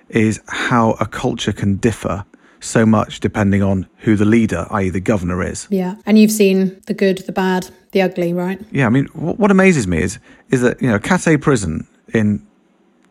is 0.09 0.41
how 0.49 0.93
a 0.93 1.07
culture 1.07 1.53
can 1.53 1.77
differ 1.77 2.25
so 2.61 2.85
much 2.85 3.21
depending 3.21 3.63
on 3.63 3.87
who 3.99 4.17
the 4.17 4.25
leader, 4.25 4.67
i.e., 4.71 4.91
the 4.91 5.01
governor, 5.01 5.43
is. 5.43 5.67
Yeah, 5.71 5.97
and 6.05 6.19
you've 6.19 6.31
seen 6.31 6.81
the 6.87 6.95
good, 6.95 7.19
the 7.19 7.33
bad, 7.33 7.71
the 7.93 8.03
ugly, 8.03 8.33
right? 8.33 8.61
Yeah, 8.71 8.87
I 8.87 8.91
mean, 8.91 9.07
what 9.07 9.51
amazes 9.51 9.87
me 9.87 10.03
is 10.03 10.19
is 10.51 10.61
that 10.63 10.81
you 10.83 10.89
know, 10.89 10.99
Cat 10.99 11.27
A 11.27 11.39
prison 11.39 11.87
in 12.13 12.47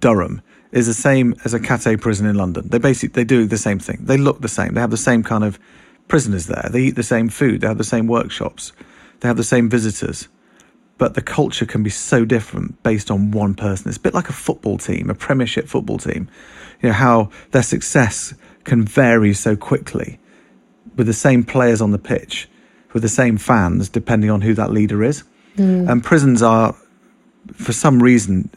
Durham 0.01 0.41
is 0.71 0.85
the 0.85 0.93
same 0.93 1.35
as 1.45 1.53
a 1.53 1.59
Cat 1.59 1.87
A 1.87 1.97
prison 1.97 2.27
in 2.27 2.35
London. 2.35 2.69
They 2.69 2.77
basically 2.77 3.21
they 3.21 3.23
do 3.23 3.45
the 3.45 3.57
same 3.57 3.79
thing. 3.79 3.99
They 4.01 4.17
look 4.17 4.41
the 4.41 4.47
same. 4.47 4.75
They 4.75 4.81
have 4.81 4.91
the 4.91 4.97
same 4.97 5.23
kind 5.23 5.43
of 5.43 5.59
prisoners 6.07 6.47
there. 6.47 6.69
They 6.71 6.81
eat 6.81 6.95
the 6.95 7.03
same 7.03 7.29
food. 7.29 7.61
They 7.61 7.67
have 7.67 7.77
the 7.77 7.83
same 7.83 8.07
workshops. 8.07 8.71
They 9.19 9.27
have 9.27 9.37
the 9.37 9.43
same 9.43 9.69
visitors 9.69 10.27
but 10.99 11.13
the 11.15 11.21
culture 11.21 11.65
can 11.65 11.81
be 11.81 11.89
so 11.89 12.25
different 12.25 12.83
based 12.83 13.09
on 13.09 13.31
one 13.31 13.55
person. 13.55 13.87
It's 13.87 13.97
a 13.97 14.01
bit 14.01 14.13
like 14.13 14.29
a 14.29 14.33
football 14.33 14.77
team, 14.77 15.09
a 15.09 15.15
Premiership 15.15 15.67
football 15.67 15.97
team. 15.97 16.29
You 16.81 16.89
know 16.89 16.93
how 16.93 17.31
their 17.51 17.63
success 17.63 18.35
can 18.65 18.83
vary 18.83 19.33
so 19.33 19.55
quickly 19.55 20.19
with 20.97 21.07
the 21.07 21.13
same 21.13 21.43
players 21.43 21.81
on 21.81 21.91
the 21.91 21.97
pitch, 21.97 22.49
with 22.93 23.01
the 23.01 23.09
same 23.09 23.37
fans, 23.37 23.87
depending 23.87 24.29
on 24.29 24.41
who 24.41 24.53
that 24.53 24.71
leader 24.71 25.01
is. 25.01 25.23
Mm. 25.55 25.89
And 25.89 26.03
prisons 26.03 26.43
are, 26.43 26.75
for 27.53 27.71
some 27.71 28.03
reason, 28.03 28.49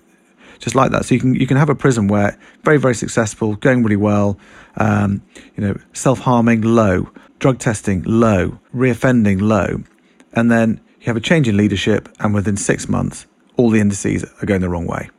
just 0.59 0.74
like 0.74 0.90
that. 0.90 1.05
So 1.05 1.14
you 1.14 1.20
can 1.20 1.35
you 1.35 1.46
can 1.46 1.57
have 1.57 1.70
a 1.70 1.76
prison 1.76 2.09
where 2.09 2.37
very 2.64 2.78
very 2.78 2.96
successful, 2.96 3.55
going 3.55 3.85
really 3.85 3.96
well, 3.96 4.37
um, 4.76 5.22
you 5.57 5.62
know, 5.62 5.78
self 5.92 6.18
harming 6.18 6.62
low, 6.62 7.09
drug 7.38 7.61
testing 7.61 8.02
low, 8.02 8.59
reoffending 8.74 9.40
low, 9.40 9.85
and 10.33 10.50
then 10.50 10.81
you 11.03 11.07
have 11.07 11.17
a 11.17 11.21
change 11.21 11.49
in 11.49 11.57
leadership, 11.57 12.09
and 12.21 12.33
within 12.33 12.57
six 12.57 12.88
months, 12.88 13.27
all 13.57 13.71
the 13.71 13.81
indices 13.81 14.25
are 14.41 14.47
going 14.47 14.61
the 14.61 14.69
wrong 14.69 14.87
way. 14.87 15.11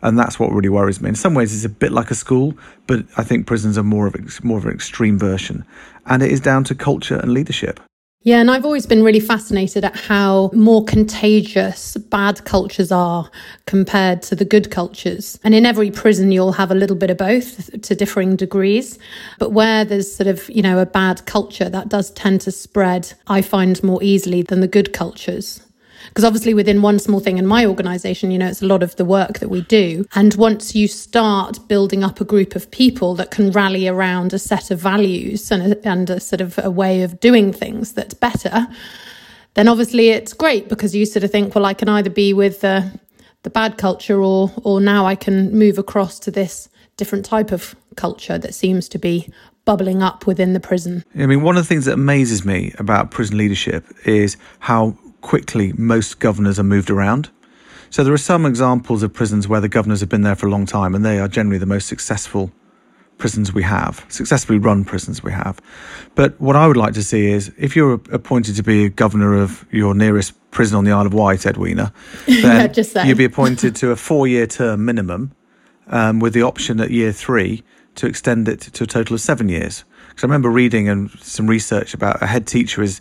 And 0.00 0.16
that's 0.16 0.38
what 0.38 0.52
really 0.52 0.68
worries 0.68 1.00
me. 1.00 1.08
In 1.08 1.16
some 1.16 1.34
ways, 1.34 1.52
it's 1.52 1.64
a 1.64 1.68
bit 1.68 1.90
like 1.90 2.12
a 2.12 2.14
school, 2.14 2.56
but 2.86 3.04
I 3.16 3.24
think 3.24 3.44
prisons 3.44 3.76
are 3.76 3.82
more 3.82 4.06
of 4.06 4.44
more 4.44 4.58
of 4.58 4.66
an 4.66 4.72
extreme 4.72 5.18
version, 5.18 5.64
and 6.06 6.22
it 6.22 6.30
is 6.30 6.40
down 6.40 6.62
to 6.64 6.76
culture 6.76 7.16
and 7.16 7.32
leadership. 7.32 7.80
Yeah, 8.22 8.40
and 8.40 8.50
I've 8.50 8.64
always 8.64 8.86
been 8.86 9.04
really 9.04 9.20
fascinated 9.20 9.84
at 9.84 9.94
how 9.94 10.50
more 10.52 10.84
contagious 10.84 11.96
bad 11.96 12.44
cultures 12.44 12.90
are 12.90 13.30
compared 13.66 14.20
to 14.22 14.34
the 14.34 14.44
good 14.44 14.68
cultures. 14.68 15.38
And 15.44 15.54
in 15.54 15.64
every 15.64 15.92
prison, 15.92 16.32
you'll 16.32 16.52
have 16.52 16.72
a 16.72 16.74
little 16.74 16.96
bit 16.96 17.10
of 17.10 17.18
both 17.18 17.80
to 17.82 17.94
differing 17.94 18.34
degrees. 18.34 18.98
But 19.38 19.52
where 19.52 19.84
there's 19.84 20.12
sort 20.12 20.26
of, 20.26 20.50
you 20.50 20.60
know, 20.62 20.80
a 20.80 20.86
bad 20.86 21.24
culture, 21.26 21.68
that 21.68 21.88
does 21.88 22.10
tend 22.10 22.40
to 22.42 22.50
spread, 22.50 23.12
I 23.28 23.42
find, 23.42 23.80
more 23.84 24.02
easily 24.02 24.42
than 24.42 24.58
the 24.58 24.66
good 24.68 24.92
cultures. 24.92 25.65
Because 26.08 26.24
obviously, 26.24 26.54
within 26.54 26.82
one 26.82 26.98
small 26.98 27.20
thing 27.20 27.38
in 27.38 27.46
my 27.46 27.66
organization, 27.66 28.30
you 28.30 28.38
know, 28.38 28.48
it's 28.48 28.62
a 28.62 28.66
lot 28.66 28.82
of 28.82 28.96
the 28.96 29.04
work 29.04 29.38
that 29.38 29.48
we 29.48 29.62
do. 29.62 30.06
And 30.14 30.34
once 30.34 30.74
you 30.74 30.88
start 30.88 31.58
building 31.68 32.04
up 32.04 32.20
a 32.20 32.24
group 32.24 32.54
of 32.54 32.70
people 32.70 33.14
that 33.16 33.30
can 33.30 33.50
rally 33.50 33.88
around 33.88 34.32
a 34.32 34.38
set 34.38 34.70
of 34.70 34.80
values 34.80 35.50
and 35.50 35.72
a, 35.72 35.88
and 35.88 36.10
a 36.10 36.20
sort 36.20 36.40
of 36.40 36.58
a 36.58 36.70
way 36.70 37.02
of 37.02 37.20
doing 37.20 37.52
things 37.52 37.92
that's 37.92 38.14
better, 38.14 38.66
then 39.54 39.68
obviously 39.68 40.10
it's 40.10 40.32
great 40.32 40.68
because 40.68 40.94
you 40.94 41.06
sort 41.06 41.24
of 41.24 41.30
think, 41.30 41.54
well, 41.54 41.64
I 41.64 41.74
can 41.74 41.88
either 41.88 42.10
be 42.10 42.32
with 42.32 42.60
the, 42.60 43.00
the 43.42 43.50
bad 43.50 43.78
culture 43.78 44.22
or, 44.22 44.52
or 44.62 44.80
now 44.80 45.06
I 45.06 45.14
can 45.14 45.56
move 45.58 45.78
across 45.78 46.18
to 46.20 46.30
this 46.30 46.68
different 46.96 47.24
type 47.24 47.52
of 47.52 47.74
culture 47.96 48.38
that 48.38 48.54
seems 48.54 48.88
to 48.90 48.98
be 48.98 49.32
bubbling 49.64 50.02
up 50.02 50.26
within 50.26 50.52
the 50.52 50.60
prison. 50.60 51.04
I 51.18 51.26
mean, 51.26 51.42
one 51.42 51.56
of 51.56 51.64
the 51.64 51.68
things 51.68 51.86
that 51.86 51.94
amazes 51.94 52.44
me 52.44 52.74
about 52.78 53.10
prison 53.10 53.36
leadership 53.36 53.84
is 54.04 54.36
how 54.60 54.96
quickly 55.26 55.72
most 55.76 56.20
governors 56.20 56.56
are 56.56 56.62
moved 56.62 56.88
around. 56.88 57.30
So 57.90 58.04
there 58.04 58.14
are 58.14 58.28
some 58.32 58.46
examples 58.46 59.02
of 59.02 59.12
prisons 59.12 59.48
where 59.48 59.60
the 59.60 59.68
governors 59.68 59.98
have 59.98 60.08
been 60.08 60.22
there 60.22 60.36
for 60.36 60.46
a 60.46 60.50
long 60.50 60.66
time, 60.66 60.94
and 60.94 61.04
they 61.04 61.18
are 61.18 61.26
generally 61.26 61.58
the 61.58 61.66
most 61.66 61.88
successful 61.88 62.52
prisons 63.18 63.52
we 63.52 63.64
have, 63.64 64.04
successfully 64.08 64.58
run 64.58 64.84
prisons 64.84 65.24
we 65.24 65.32
have. 65.32 65.60
But 66.14 66.40
what 66.40 66.54
I 66.54 66.68
would 66.68 66.76
like 66.76 66.94
to 66.94 67.02
see 67.02 67.26
is 67.26 67.52
if 67.58 67.74
you're 67.74 67.94
appointed 68.12 68.54
to 68.56 68.62
be 68.62 68.84
a 68.84 68.88
governor 68.88 69.34
of 69.34 69.66
your 69.72 69.94
nearest 69.94 70.32
prison 70.52 70.76
on 70.76 70.84
the 70.84 70.92
Isle 70.92 71.06
of 71.06 71.14
Wight, 71.14 71.44
Edwina, 71.44 71.92
then 72.26 72.72
you'd 73.04 73.18
be 73.18 73.24
appointed 73.24 73.74
to 73.76 73.90
a 73.90 73.96
four 73.96 74.28
year 74.28 74.46
term 74.46 74.84
minimum 74.84 75.32
um, 75.88 76.20
with 76.20 76.34
the 76.34 76.42
option 76.42 76.78
at 76.80 76.90
year 76.90 77.10
three 77.10 77.64
to 77.96 78.06
extend 78.06 78.46
it 78.48 78.60
to 78.60 78.84
a 78.84 78.86
total 78.86 79.14
of 79.14 79.20
seven 79.20 79.48
years. 79.48 79.84
Because 80.08 80.22
I 80.22 80.26
remember 80.26 80.50
reading 80.50 80.88
and 80.88 81.10
some 81.20 81.48
research 81.48 81.94
about 81.94 82.22
a 82.22 82.26
head 82.26 82.46
teacher 82.46 82.82
is 82.82 83.00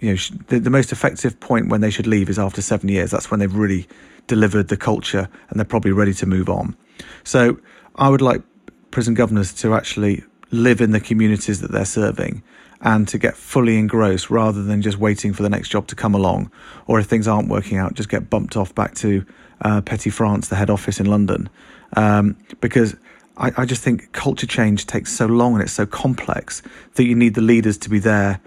you 0.00 0.12
know, 0.12 0.18
the, 0.48 0.58
the 0.58 0.70
most 0.70 0.92
effective 0.92 1.38
point 1.40 1.68
when 1.68 1.80
they 1.80 1.90
should 1.90 2.06
leave 2.06 2.28
is 2.28 2.38
after 2.38 2.62
seven 2.62 2.88
years. 2.88 3.10
That's 3.10 3.30
when 3.30 3.40
they've 3.40 3.54
really 3.54 3.86
delivered 4.26 4.68
the 4.68 4.76
culture 4.76 5.28
and 5.48 5.58
they're 5.58 5.64
probably 5.64 5.92
ready 5.92 6.14
to 6.14 6.26
move 6.26 6.48
on. 6.48 6.76
So 7.24 7.58
I 7.96 8.08
would 8.08 8.22
like 8.22 8.42
prison 8.90 9.14
governors 9.14 9.52
to 9.54 9.74
actually 9.74 10.24
live 10.50 10.80
in 10.80 10.90
the 10.90 11.00
communities 11.00 11.60
that 11.60 11.70
they're 11.70 11.84
serving 11.84 12.42
and 12.80 13.06
to 13.08 13.18
get 13.18 13.36
fully 13.36 13.78
engrossed 13.78 14.30
rather 14.30 14.62
than 14.62 14.80
just 14.80 14.98
waiting 14.98 15.32
for 15.32 15.42
the 15.42 15.50
next 15.50 15.68
job 15.68 15.86
to 15.88 15.94
come 15.94 16.14
along. 16.14 16.50
Or 16.86 16.98
if 16.98 17.06
things 17.06 17.28
aren't 17.28 17.48
working 17.48 17.76
out, 17.76 17.94
just 17.94 18.08
get 18.08 18.30
bumped 18.30 18.56
off 18.56 18.74
back 18.74 18.94
to 18.96 19.24
uh, 19.60 19.82
Petty 19.82 20.08
France, 20.08 20.48
the 20.48 20.56
head 20.56 20.70
office 20.70 20.98
in 20.98 21.06
London. 21.06 21.50
Um, 21.94 22.38
because 22.60 22.96
I, 23.36 23.52
I 23.58 23.64
just 23.66 23.82
think 23.82 24.12
culture 24.12 24.46
change 24.46 24.86
takes 24.86 25.12
so 25.12 25.26
long 25.26 25.54
and 25.54 25.62
it's 25.62 25.72
so 25.72 25.84
complex 25.84 26.62
that 26.94 27.04
you 27.04 27.14
need 27.14 27.34
the 27.34 27.42
leaders 27.42 27.76
to 27.78 27.90
be 27.90 27.98
there 27.98 28.40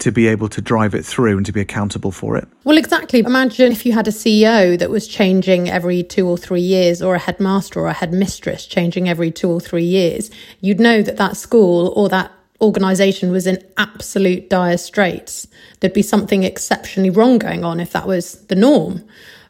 to 0.00 0.10
be 0.10 0.26
able 0.26 0.48
to 0.48 0.60
drive 0.60 0.94
it 0.94 1.04
through 1.04 1.36
and 1.36 1.46
to 1.46 1.52
be 1.52 1.60
accountable 1.60 2.10
for 2.10 2.36
it. 2.36 2.48
Well, 2.64 2.76
exactly. 2.76 3.20
Imagine 3.20 3.72
if 3.72 3.86
you 3.86 3.92
had 3.92 4.08
a 4.08 4.12
CEO 4.12 4.78
that 4.78 4.90
was 4.90 5.06
changing 5.06 5.68
every 5.68 6.02
two 6.02 6.26
or 6.26 6.36
three 6.36 6.60
years, 6.60 7.00
or 7.00 7.14
a 7.14 7.18
headmaster 7.18 7.80
or 7.80 7.86
a 7.86 7.92
headmistress 7.92 8.66
changing 8.66 9.08
every 9.08 9.30
two 9.30 9.50
or 9.50 9.60
three 9.60 9.84
years. 9.84 10.30
You'd 10.60 10.80
know 10.80 11.02
that 11.02 11.16
that 11.18 11.36
school 11.36 11.92
or 11.96 12.08
that 12.08 12.32
organisation 12.60 13.30
was 13.30 13.46
in 13.46 13.62
absolute 13.76 14.50
dire 14.50 14.76
straits. 14.76 15.46
There'd 15.80 15.92
be 15.92 16.02
something 16.02 16.44
exceptionally 16.44 17.10
wrong 17.10 17.38
going 17.38 17.64
on 17.64 17.80
if 17.80 17.92
that 17.92 18.06
was 18.06 18.46
the 18.46 18.54
norm. 18.54 19.04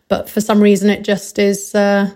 But 0.08 0.28
for 0.28 0.40
some 0.40 0.60
reason, 0.60 0.90
it 0.90 1.02
just 1.02 1.38
is 1.38 1.74
uh, 1.74 2.10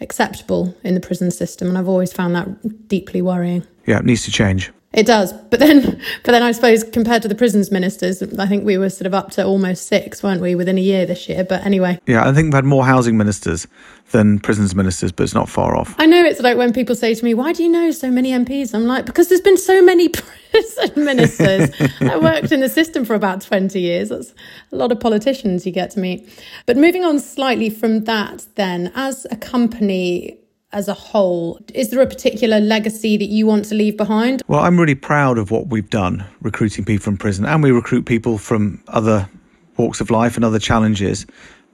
acceptable 0.00 0.74
in 0.82 0.94
the 0.94 1.00
prison 1.00 1.30
system. 1.30 1.68
And 1.68 1.78
I've 1.78 1.88
always 1.88 2.12
found 2.12 2.34
that 2.34 2.88
deeply 2.88 3.22
worrying. 3.22 3.66
Yeah, 3.86 3.98
it 3.98 4.04
needs 4.04 4.24
to 4.24 4.30
change. 4.30 4.72
It 4.94 5.04
does, 5.04 5.34
but 5.34 5.60
then, 5.60 5.82
but 6.24 6.32
then 6.32 6.42
I 6.42 6.52
suppose 6.52 6.82
compared 6.82 7.20
to 7.22 7.28
the 7.28 7.34
prisons 7.34 7.70
ministers, 7.70 8.22
I 8.22 8.46
think 8.46 8.64
we 8.64 8.78
were 8.78 8.88
sort 8.88 9.06
of 9.06 9.12
up 9.12 9.30
to 9.32 9.44
almost 9.44 9.86
six, 9.86 10.22
weren't 10.22 10.40
we, 10.40 10.54
within 10.54 10.78
a 10.78 10.80
year 10.80 11.04
this 11.04 11.28
year? 11.28 11.44
But 11.44 11.64
anyway, 11.66 12.00
yeah, 12.06 12.26
I 12.26 12.32
think 12.32 12.46
we've 12.46 12.54
had 12.54 12.64
more 12.64 12.86
housing 12.86 13.18
ministers 13.18 13.66
than 14.12 14.38
prisons 14.38 14.74
ministers, 14.74 15.12
but 15.12 15.24
it's 15.24 15.34
not 15.34 15.48
far 15.50 15.76
off. 15.76 15.94
I 15.98 16.06
know 16.06 16.24
it's 16.24 16.40
like 16.40 16.56
when 16.56 16.72
people 16.72 16.94
say 16.94 17.14
to 17.14 17.24
me, 17.24 17.34
"Why 17.34 17.52
do 17.52 17.62
you 17.62 17.68
know 17.68 17.90
so 17.90 18.10
many 18.10 18.32
MPs?" 18.32 18.74
I'm 18.74 18.86
like, 18.86 19.04
because 19.04 19.28
there's 19.28 19.42
been 19.42 19.58
so 19.58 19.82
many 19.82 20.08
prison 20.50 21.04
ministers. 21.04 21.70
I 22.00 22.16
worked 22.16 22.50
in 22.50 22.60
the 22.60 22.70
system 22.70 23.04
for 23.04 23.14
about 23.14 23.42
twenty 23.42 23.80
years. 23.80 24.08
That's 24.08 24.32
a 24.72 24.76
lot 24.76 24.90
of 24.90 25.00
politicians 25.00 25.66
you 25.66 25.72
get 25.72 25.90
to 25.92 26.00
meet. 26.00 26.26
But 26.64 26.78
moving 26.78 27.04
on 27.04 27.18
slightly 27.18 27.68
from 27.68 28.04
that, 28.04 28.46
then, 28.54 28.90
as 28.94 29.26
a 29.30 29.36
company 29.36 30.38
as 30.72 30.88
a 30.88 30.94
whole. 30.94 31.58
Is 31.74 31.90
there 31.90 32.00
a 32.00 32.06
particular 32.06 32.60
legacy 32.60 33.16
that 33.16 33.28
you 33.28 33.46
want 33.46 33.64
to 33.66 33.74
leave 33.74 33.96
behind? 33.96 34.42
Well, 34.48 34.60
I'm 34.60 34.78
really 34.78 34.94
proud 34.94 35.38
of 35.38 35.50
what 35.50 35.68
we've 35.68 35.88
done 35.88 36.24
recruiting 36.42 36.84
people 36.84 37.04
from 37.04 37.16
prison, 37.16 37.44
and 37.44 37.62
we 37.62 37.70
recruit 37.70 38.04
people 38.06 38.38
from 38.38 38.82
other 38.88 39.28
walks 39.76 40.00
of 40.00 40.10
life 40.10 40.36
and 40.36 40.44
other 40.44 40.58
challenges. 40.58 41.26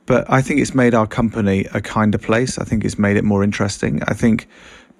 But 0.06 0.30
I 0.30 0.42
think 0.42 0.60
it's 0.60 0.74
made 0.74 0.94
our 0.94 1.06
company 1.06 1.66
a 1.72 1.80
kinder 1.80 2.18
place. 2.18 2.58
I 2.58 2.64
think 2.64 2.84
it's 2.84 2.98
made 2.98 3.16
it 3.16 3.24
more 3.24 3.42
interesting. 3.42 4.02
I 4.06 4.14
think, 4.14 4.46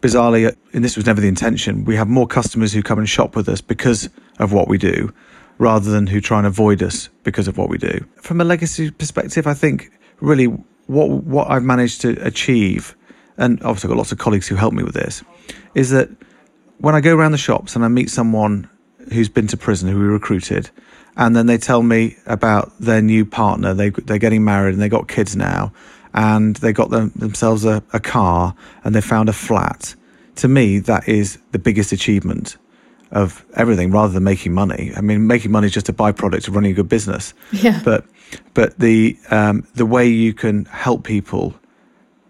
bizarrely, 0.01 0.55
and 0.73 0.85
this 0.85 0.97
was 0.97 1.07
never 1.07 1.21
the 1.21 1.29
intention, 1.29 1.85
we 1.85 1.97
have 1.97 2.09
more 2.09 2.27
customers 2.27 2.73
who 2.73 2.83
come 2.83 2.99
and 2.99 3.09
shop 3.09 3.37
with 3.37 3.49
us 3.49 3.61
because 3.61 4.09
of 4.39 4.53
what 4.53 4.69
we 4.69 4.79
do 4.79 5.13
rather 5.59 5.91
than 5.91 6.07
who 6.09 6.21
try 6.21 6.39
and 6.39 6.47
avoid 6.47 6.83
us 6.83 7.09
because 7.23 7.47
of 7.47 7.57
what 7.57 7.69
we 7.69 7.79
do. 7.79 8.05
From 8.17 8.41
a 8.41 8.45
legacy 8.45 8.91
perspective, 8.91 9.47
I 9.47 9.55
think 9.55 9.91
really 10.21 10.47
what 10.87 11.09
what 11.25 11.49
I've 11.51 11.63
managed 11.63 12.01
to 12.01 12.17
achieve 12.27 12.97
and 13.37 13.63
obviously 13.63 13.89
I've 13.89 13.93
got 13.93 13.99
lots 13.99 14.13
of 14.13 14.19
colleagues 14.19 14.49
who 14.49 14.57
help 14.57 14.75
me 14.75 14.83
with 14.83 14.95
this, 14.95 15.23
is 15.75 15.91
that 15.91 16.09
when 16.79 16.95
I 16.95 17.01
go 17.01 17.15
around 17.17 17.33
the 17.33 17.39
shops 17.39 17.77
and 17.77 17.85
I 17.85 17.89
meet 17.89 18.11
someone 18.11 18.69
who's 19.13 19.29
been 19.29 19.47
to 19.49 19.57
prison 19.57 19.89
who 19.89 19.99
we 19.99 20.05
recruited, 20.05 20.71
and 21.17 21.37
then 21.37 21.47
they 21.47 21.59
tell 21.59 21.83
me 21.83 22.17
about 22.27 22.73
their 22.81 23.01
new 23.01 23.25
partner, 23.25 23.75
they 23.75 23.91
they're 23.91 24.19
getting 24.19 24.45
married 24.45 24.75
and 24.75 24.83
they 24.83 24.89
got 24.89 25.09
kids 25.09 25.37
now, 25.37 25.73
and 26.13 26.57
they 26.57 26.73
got 26.73 26.91
them, 26.91 27.13
themselves 27.17 27.65
a, 27.65 27.83
a 27.93 28.01
car 28.01 28.55
and 28.85 28.95
they 28.95 29.01
found 29.01 29.29
a 29.29 29.33
flat. 29.33 29.95
To 30.37 30.49
me, 30.49 30.81
that 30.81 31.09
is 31.09 31.39
the 31.53 31.59
biggest 31.59 31.93
achievement 31.93 32.57
of 33.13 33.45
everything 33.55 33.93
rather 33.93 34.13
than 34.13 34.25
making 34.25 34.53
money. 34.53 34.93
I 34.97 35.01
mean, 35.01 35.27
making 35.27 35.53
money 35.53 35.67
is 35.67 35.73
just 35.73 35.89
a 35.89 35.93
byproduct 35.93 36.49
of 36.49 36.55
running 36.55 36.73
a 36.73 36.75
good 36.75 36.89
business. 36.89 37.35
Yeah. 37.53 37.81
But 37.85 38.05
but 38.55 38.79
the 38.79 39.17
um, 39.31 39.67
the 39.75 39.87
way 39.87 40.09
you 40.09 40.35
can 40.35 40.65
help 40.65 41.05
people 41.05 41.55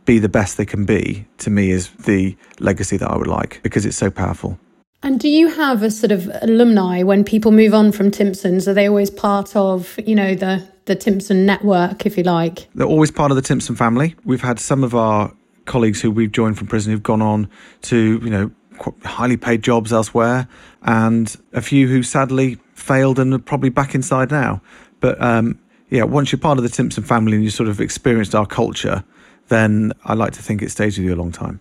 be 0.04 0.18
the 0.18 0.28
best 0.28 0.56
they 0.56 0.66
can 0.66 0.84
be 0.84 1.26
to 1.38 1.50
me 1.50 1.70
is 1.70 1.90
the 1.90 2.36
legacy 2.60 2.96
that 2.96 3.10
I 3.10 3.16
would 3.16 3.26
like 3.26 3.60
because 3.62 3.86
it's 3.86 3.96
so 3.96 4.10
powerful. 4.10 4.58
And 5.02 5.20
do 5.20 5.28
you 5.28 5.48
have 5.48 5.82
a 5.82 5.90
sort 5.90 6.12
of 6.12 6.30
alumni 6.40 7.02
when 7.02 7.24
people 7.24 7.52
move 7.52 7.74
on 7.74 7.92
from 7.92 8.10
Timpsons? 8.10 8.66
Are 8.66 8.72
they 8.72 8.88
always 8.88 9.10
part 9.10 9.54
of, 9.54 9.98
you 10.06 10.14
know, 10.14 10.34
the 10.34 10.66
the 10.86 10.94
Timpson 10.94 11.46
network, 11.46 12.04
if 12.06 12.16
you 12.16 12.24
like? 12.24 12.68
They're 12.74 12.86
always 12.86 13.10
part 13.10 13.30
of 13.30 13.36
the 13.36 13.42
Timpson 13.42 13.74
family. 13.74 14.14
We've 14.24 14.42
had 14.42 14.58
some 14.58 14.84
of 14.84 14.94
our 14.94 15.32
colleagues 15.66 16.00
who 16.00 16.10
we've 16.10 16.32
joined 16.32 16.58
from 16.58 16.66
prison 16.66 16.92
who've 16.92 17.02
gone 17.02 17.22
on 17.22 17.48
to, 17.82 18.20
you 18.22 18.30
know, 18.30 18.50
highly 19.04 19.36
paid 19.36 19.62
jobs 19.62 19.92
elsewhere, 19.92 20.48
and 20.82 21.34
a 21.52 21.60
few 21.60 21.86
who 21.88 22.02
sadly 22.02 22.58
failed 22.74 23.18
and 23.18 23.32
are 23.32 23.38
probably 23.38 23.70
back 23.70 23.94
inside 23.94 24.30
now. 24.30 24.60
But 25.00 25.20
um, 25.22 25.58
yeah, 25.90 26.04
once 26.04 26.32
you're 26.32 26.38
part 26.38 26.58
of 26.58 26.64
the 26.64 26.70
Timpson 26.70 27.02
family 27.02 27.34
and 27.34 27.44
you 27.44 27.50
sort 27.50 27.68
of 27.68 27.80
experienced 27.80 28.34
our 28.34 28.46
culture, 28.46 29.04
then 29.48 29.92
I 30.04 30.14
like 30.14 30.32
to 30.34 30.42
think 30.42 30.62
it 30.62 30.70
stays 30.70 30.98
with 30.98 31.06
you 31.06 31.14
a 31.14 31.16
long 31.16 31.32
time. 31.32 31.60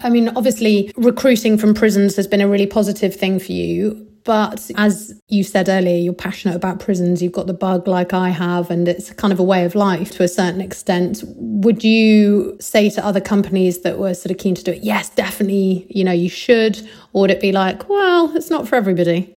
I 0.00 0.10
mean, 0.10 0.28
obviously, 0.30 0.92
recruiting 0.96 1.56
from 1.56 1.72
prisons 1.74 2.16
has 2.16 2.26
been 2.26 2.40
a 2.40 2.48
really 2.48 2.66
positive 2.66 3.14
thing 3.14 3.38
for 3.38 3.52
you. 3.52 4.06
But 4.24 4.72
as 4.74 5.18
you 5.28 5.44
said 5.44 5.68
earlier, 5.68 5.96
you're 5.96 6.12
passionate 6.12 6.56
about 6.56 6.80
prisons. 6.80 7.22
You've 7.22 7.32
got 7.32 7.46
the 7.46 7.54
bug 7.54 7.86
like 7.86 8.12
I 8.12 8.30
have, 8.30 8.72
and 8.72 8.88
it's 8.88 9.12
kind 9.12 9.32
of 9.32 9.38
a 9.38 9.44
way 9.44 9.64
of 9.64 9.76
life 9.76 10.10
to 10.12 10.24
a 10.24 10.28
certain 10.28 10.60
extent. 10.60 11.22
Would 11.36 11.84
you 11.84 12.56
say 12.60 12.90
to 12.90 13.06
other 13.06 13.20
companies 13.20 13.82
that 13.82 14.00
were 14.00 14.14
sort 14.14 14.32
of 14.32 14.38
keen 14.38 14.56
to 14.56 14.64
do 14.64 14.72
it, 14.72 14.82
yes, 14.82 15.10
definitely, 15.10 15.86
you 15.88 16.02
know, 16.02 16.12
you 16.12 16.28
should? 16.28 16.76
Or 17.12 17.22
would 17.22 17.30
it 17.30 17.40
be 17.40 17.52
like, 17.52 17.88
well, 17.88 18.36
it's 18.36 18.50
not 18.50 18.66
for 18.66 18.74
everybody? 18.74 19.32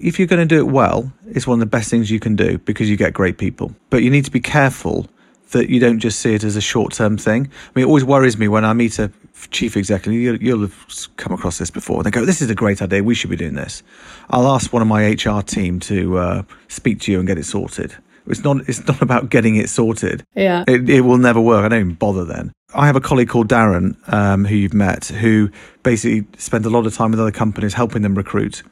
If 0.00 0.18
you're 0.18 0.26
going 0.26 0.46
to 0.46 0.54
do 0.54 0.58
it 0.58 0.72
well, 0.72 1.12
it's 1.28 1.46
one 1.46 1.54
of 1.54 1.60
the 1.60 1.66
best 1.66 1.88
things 1.88 2.10
you 2.10 2.18
can 2.18 2.34
do 2.34 2.58
because 2.58 2.90
you 2.90 2.96
get 2.96 3.14
great 3.14 3.38
people. 3.38 3.72
But 3.90 4.02
you 4.02 4.10
need 4.10 4.24
to 4.24 4.32
be 4.32 4.40
careful 4.40 5.06
that 5.52 5.70
you 5.70 5.80
don't 5.80 6.00
just 6.00 6.20
see 6.20 6.34
it 6.34 6.44
as 6.44 6.56
a 6.56 6.60
short 6.60 6.92
term 6.92 7.16
thing. 7.16 7.42
I 7.44 7.70
mean, 7.74 7.84
it 7.84 7.88
always 7.88 8.04
worries 8.04 8.36
me 8.36 8.48
when 8.48 8.64
I 8.64 8.72
meet 8.72 8.98
a 8.98 9.10
chief 9.50 9.76
executive, 9.76 10.20
you'll, 10.20 10.42
you'll, 10.42 10.60
have 10.60 11.16
come 11.16 11.32
across 11.32 11.58
this 11.58 11.70
before. 11.70 12.02
They 12.02 12.10
go, 12.10 12.24
This 12.24 12.42
is 12.42 12.50
a 12.50 12.54
great 12.54 12.82
idea. 12.82 13.02
We 13.02 13.14
should 13.14 13.30
be 13.30 13.36
doing 13.36 13.54
this. 13.54 13.82
I'll 14.30 14.48
ask 14.48 14.72
one 14.72 14.82
of 14.82 14.88
my 14.88 15.10
HR 15.10 15.42
team 15.42 15.80
to 15.80 16.18
uh, 16.18 16.42
speak 16.68 17.00
to 17.00 17.12
you 17.12 17.18
and 17.18 17.26
get 17.26 17.38
it 17.38 17.44
sorted. 17.44 17.96
It's 18.26 18.44
not. 18.44 18.68
It's 18.68 18.86
not 18.86 19.02
about 19.02 19.30
getting 19.30 19.56
it 19.56 19.68
sorted. 19.68 20.24
Yeah, 20.34 20.64
it, 20.68 20.88
it 20.88 21.00
will 21.02 21.18
never 21.18 21.40
work. 21.40 21.64
I 21.64 21.68
don't 21.68 21.80
even 21.80 21.94
bother 21.94 22.24
then. 22.24 22.52
I 22.74 22.86
have 22.86 22.96
a 22.96 23.00
colleague 23.00 23.28
called 23.28 23.48
Darren, 23.48 23.96
um, 24.12 24.44
who 24.44 24.54
you've 24.54 24.74
met, 24.74 25.06
who 25.06 25.50
basically 25.82 26.26
spends 26.38 26.66
a 26.66 26.70
lot 26.70 26.86
of 26.86 26.94
time 26.94 27.10
with 27.10 27.20
other 27.20 27.32
companies 27.32 27.74
helping 27.74 28.00
them 28.02 28.14
recruit, 28.14 28.62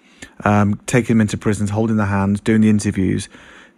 um, 0.44 0.80
taking 0.86 1.16
them 1.16 1.20
into 1.20 1.36
prisons, 1.36 1.70
holding 1.70 1.96
their 1.96 2.06
hands, 2.06 2.40
doing 2.40 2.62
the 2.62 2.70
interviews, 2.70 3.28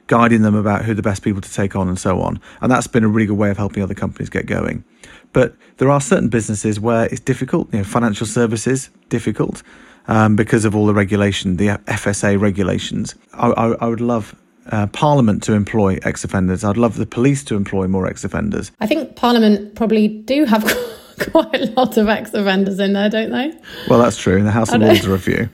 guiding 0.07 0.43
them 0.43 0.55
about 0.55 0.85
who 0.85 0.95
the 0.95 1.03
best 1.03 1.23
people 1.23 1.41
to 1.41 1.53
take 1.53 1.77
on 1.77 1.88
and 1.88 1.99
so 1.99 2.21
on. 2.21 2.41
And 2.61 2.71
that's 2.71 2.87
been 2.87 3.05
a 3.05 3.09
really 3.09 3.27
good 3.27 3.38
way 3.38 3.51
of 3.51 3.57
helping 3.57 3.83
other 3.83 3.95
companies 3.95 4.29
get 4.29 4.47
going. 4.47 4.85
But 5.33 5.55
there 5.79 5.91
are 5.91 6.01
certain 6.01 6.29
businesses 6.29 6.79
where 6.79 7.07
it's 7.07 7.21
difficult, 7.21 7.73
you 7.73 7.79
know, 7.79 7.85
financial 7.85 8.27
services, 8.27 8.91
difficult 9.09 9.62
um, 10.09 10.37
because 10.37 10.65
of 10.65 10.77
all 10.77 10.87
the 10.87 10.95
regulation, 10.95 11.57
the 11.57 11.69
FSA 11.69 12.41
regulations. 12.41 13.15
I, 13.33 13.49
I, 13.49 13.73
I 13.73 13.87
would 13.87 14.01
love 14.01 14.35
uh, 14.71 14.87
Parliament 14.88 15.43
to 15.45 15.55
employ 15.55 15.99
ex 16.03 16.25
offenders. 16.25 16.65
I'd 16.65 16.77
love 16.77 16.97
the 16.97 17.07
police 17.07 17.43
to 17.45 17.57
employ 17.57 17.88
more 17.88 18.07
ex 18.07 18.25
offenders. 18.25 18.71
I 18.81 18.87
think 18.87 19.17
Parliament 19.17 19.75
probably 19.75 20.09
do 20.09 20.45
have 20.45 20.65
quite 21.31 21.55
a 21.55 21.71
lot 21.73 21.97
of 21.97 22.09
ex 22.09 22.33
offenders 22.35 22.79
in 22.79 22.93
there, 22.93 23.09
don't 23.09 23.31
they? 23.31 23.53
Well, 23.88 23.99
that's 23.99 24.17
true. 24.17 24.37
In 24.37 24.45
the 24.45 24.51
House 24.51 24.73
of 24.73 24.81
Lords 24.81 25.07
are 25.07 25.15
a 25.15 25.19
few. 25.19 25.49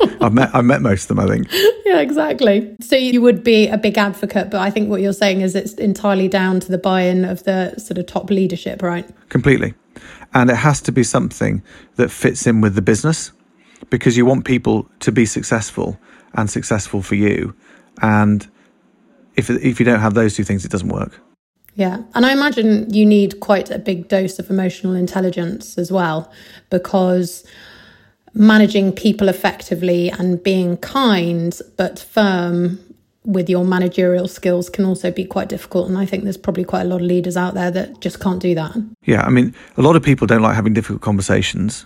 I've 0.20 0.32
met 0.32 0.54
I've 0.54 0.64
met 0.64 0.82
most 0.82 1.10
of 1.10 1.16
them, 1.16 1.20
I 1.20 1.26
think. 1.26 1.48
Yeah, 1.84 2.00
exactly. 2.00 2.76
So 2.80 2.96
you 2.96 3.22
would 3.22 3.42
be 3.42 3.68
a 3.68 3.78
big 3.78 3.98
advocate, 3.98 4.50
but 4.50 4.60
I 4.60 4.70
think 4.70 4.90
what 4.90 5.00
you're 5.00 5.12
saying 5.12 5.40
is 5.40 5.54
it's 5.54 5.74
entirely 5.74 6.28
down 6.28 6.60
to 6.60 6.70
the 6.70 6.78
buy-in 6.78 7.24
of 7.24 7.44
the 7.44 7.78
sort 7.78 7.98
of 7.98 8.06
top 8.06 8.30
leadership, 8.30 8.82
right? 8.82 9.08
Completely. 9.28 9.74
And 10.34 10.50
it 10.50 10.56
has 10.56 10.80
to 10.82 10.92
be 10.92 11.02
something 11.02 11.62
that 11.96 12.10
fits 12.10 12.46
in 12.46 12.60
with 12.60 12.74
the 12.74 12.82
business 12.82 13.32
because 13.90 14.16
you 14.16 14.26
want 14.26 14.44
people 14.44 14.88
to 15.00 15.12
be 15.12 15.24
successful 15.24 15.98
and 16.34 16.50
successful 16.50 17.02
for 17.02 17.14
you. 17.14 17.54
And 18.02 18.46
if 19.36 19.50
if 19.50 19.80
you 19.80 19.86
don't 19.86 20.00
have 20.00 20.14
those 20.14 20.34
two 20.34 20.44
things, 20.44 20.64
it 20.64 20.70
doesn't 20.70 20.88
work. 20.88 21.20
Yeah. 21.74 22.02
And 22.14 22.26
I 22.26 22.32
imagine 22.32 22.92
you 22.92 23.06
need 23.06 23.38
quite 23.38 23.70
a 23.70 23.78
big 23.78 24.08
dose 24.08 24.40
of 24.40 24.50
emotional 24.50 24.94
intelligence 24.94 25.78
as 25.78 25.92
well, 25.92 26.30
because 26.70 27.44
managing 28.34 28.92
people 28.92 29.28
effectively 29.28 30.10
and 30.10 30.42
being 30.42 30.76
kind 30.76 31.58
but 31.76 31.98
firm 31.98 32.78
with 33.24 33.50
your 33.50 33.64
managerial 33.64 34.26
skills 34.26 34.70
can 34.70 34.86
also 34.86 35.10
be 35.10 35.24
quite 35.24 35.48
difficult. 35.50 35.86
And 35.86 35.98
I 35.98 36.06
think 36.06 36.24
there's 36.24 36.38
probably 36.38 36.64
quite 36.64 36.82
a 36.82 36.84
lot 36.84 36.96
of 36.96 37.02
leaders 37.02 37.36
out 37.36 37.52
there 37.52 37.70
that 37.70 38.00
just 38.00 38.20
can't 38.20 38.40
do 38.40 38.54
that. 38.54 38.74
Yeah, 39.02 39.20
I 39.22 39.28
mean, 39.28 39.54
a 39.76 39.82
lot 39.82 39.96
of 39.96 40.02
people 40.02 40.26
don't 40.26 40.40
like 40.40 40.54
having 40.54 40.72
difficult 40.72 41.02
conversations, 41.02 41.84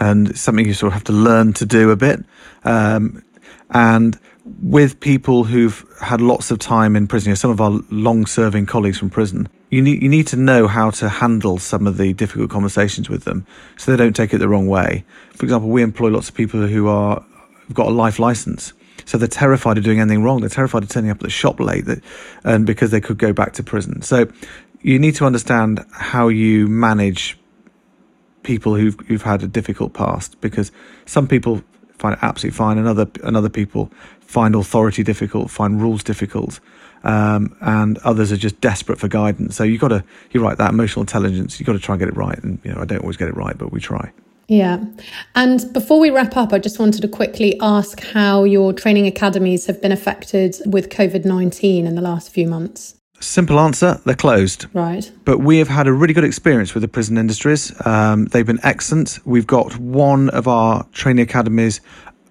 and 0.00 0.30
it's 0.30 0.40
something 0.40 0.66
you 0.66 0.74
sort 0.74 0.88
of 0.88 0.94
have 0.94 1.04
to 1.04 1.12
learn 1.12 1.52
to 1.54 1.66
do 1.66 1.90
a 1.90 1.96
bit. 1.96 2.24
Um, 2.64 3.22
and 3.70 4.18
with 4.62 4.98
people 4.98 5.44
who've 5.44 5.84
had 6.00 6.20
lots 6.20 6.50
of 6.50 6.58
time 6.58 6.96
in 6.96 7.06
prison, 7.06 7.36
some 7.36 7.52
of 7.52 7.60
our 7.60 7.78
long-serving 7.90 8.66
colleagues 8.66 8.98
from 8.98 9.10
prison, 9.10 9.48
you 9.70 9.80
need 9.82 10.02
you 10.02 10.08
need 10.08 10.26
to 10.28 10.36
know 10.36 10.66
how 10.66 10.90
to 10.90 11.08
handle 11.08 11.58
some 11.58 11.86
of 11.86 11.96
the 11.96 12.12
difficult 12.12 12.50
conversations 12.50 13.08
with 13.08 13.24
them, 13.24 13.46
so 13.76 13.90
they 13.90 13.96
don't 13.96 14.14
take 14.14 14.34
it 14.34 14.38
the 14.38 14.48
wrong 14.48 14.66
way. 14.66 15.04
For 15.34 15.44
example, 15.46 15.70
we 15.70 15.82
employ 15.82 16.08
lots 16.08 16.28
of 16.28 16.34
people 16.34 16.66
who 16.66 16.88
are 16.88 17.24
have 17.68 17.74
got 17.74 17.86
a 17.86 17.90
life 17.90 18.18
license, 18.18 18.72
so 19.04 19.16
they're 19.16 19.28
terrified 19.28 19.78
of 19.78 19.84
doing 19.84 20.00
anything 20.00 20.22
wrong. 20.22 20.40
They're 20.40 20.48
terrified 20.48 20.82
of 20.82 20.88
turning 20.88 21.10
up 21.10 21.18
at 21.18 21.22
the 21.22 21.30
shop 21.30 21.60
late, 21.60 21.84
that, 21.86 22.02
and 22.44 22.66
because 22.66 22.90
they 22.90 23.00
could 23.00 23.18
go 23.18 23.32
back 23.32 23.52
to 23.54 23.62
prison. 23.62 24.02
So 24.02 24.28
you 24.82 24.98
need 24.98 25.14
to 25.16 25.24
understand 25.24 25.84
how 25.92 26.28
you 26.28 26.66
manage 26.66 27.38
people 28.42 28.74
who've 28.74 28.98
who've 29.06 29.22
had 29.22 29.42
a 29.42 29.46
difficult 29.46 29.92
past, 29.94 30.40
because 30.40 30.72
some 31.06 31.28
people 31.28 31.62
find 31.98 32.14
it 32.14 32.18
absolutely 32.22 32.56
fine, 32.56 32.76
and 32.76 32.88
other 32.88 33.08
and 33.22 33.36
other 33.36 33.50
people 33.50 33.92
find 34.30 34.54
authority 34.54 35.02
difficult, 35.02 35.50
find 35.50 35.82
rules 35.82 36.04
difficult, 36.04 36.60
um, 37.02 37.56
and 37.60 37.98
others 37.98 38.30
are 38.30 38.36
just 38.36 38.60
desperate 38.60 38.98
for 38.98 39.08
guidance. 39.08 39.56
So 39.56 39.64
you've 39.64 39.80
got 39.80 39.88
to, 39.88 40.04
you're 40.30 40.42
right, 40.42 40.56
that 40.56 40.70
emotional 40.70 41.02
intelligence, 41.02 41.58
you've 41.58 41.66
got 41.66 41.72
to 41.72 41.80
try 41.80 41.94
and 41.94 42.00
get 42.00 42.08
it 42.08 42.16
right. 42.16 42.38
And, 42.38 42.60
you 42.62 42.72
know, 42.72 42.80
I 42.80 42.84
don't 42.84 43.00
always 43.00 43.16
get 43.16 43.28
it 43.28 43.36
right, 43.36 43.58
but 43.58 43.72
we 43.72 43.80
try. 43.80 44.12
Yeah. 44.46 44.84
And 45.34 45.72
before 45.72 45.98
we 45.98 46.10
wrap 46.10 46.36
up, 46.36 46.52
I 46.52 46.60
just 46.60 46.78
wanted 46.78 47.02
to 47.02 47.08
quickly 47.08 47.58
ask 47.60 48.00
how 48.00 48.44
your 48.44 48.72
training 48.72 49.06
academies 49.06 49.66
have 49.66 49.82
been 49.82 49.92
affected 49.92 50.56
with 50.64 50.90
COVID 50.90 51.24
19 51.24 51.86
in 51.86 51.94
the 51.96 52.02
last 52.02 52.30
few 52.30 52.46
months. 52.46 52.96
Simple 53.20 53.60
answer, 53.60 54.00
they're 54.06 54.14
closed. 54.14 54.66
Right. 54.72 55.10
But 55.24 55.38
we 55.38 55.58
have 55.58 55.68
had 55.68 55.86
a 55.86 55.92
really 55.92 56.14
good 56.14 56.24
experience 56.24 56.72
with 56.72 56.82
the 56.82 56.88
prison 56.88 57.18
industries. 57.18 57.70
Um, 57.86 58.26
they've 58.26 58.46
been 58.46 58.60
excellent. 58.62 59.18
We've 59.24 59.46
got 59.46 59.76
one 59.76 60.30
of 60.30 60.48
our 60.48 60.84
training 60.92 61.24
academies 61.24 61.80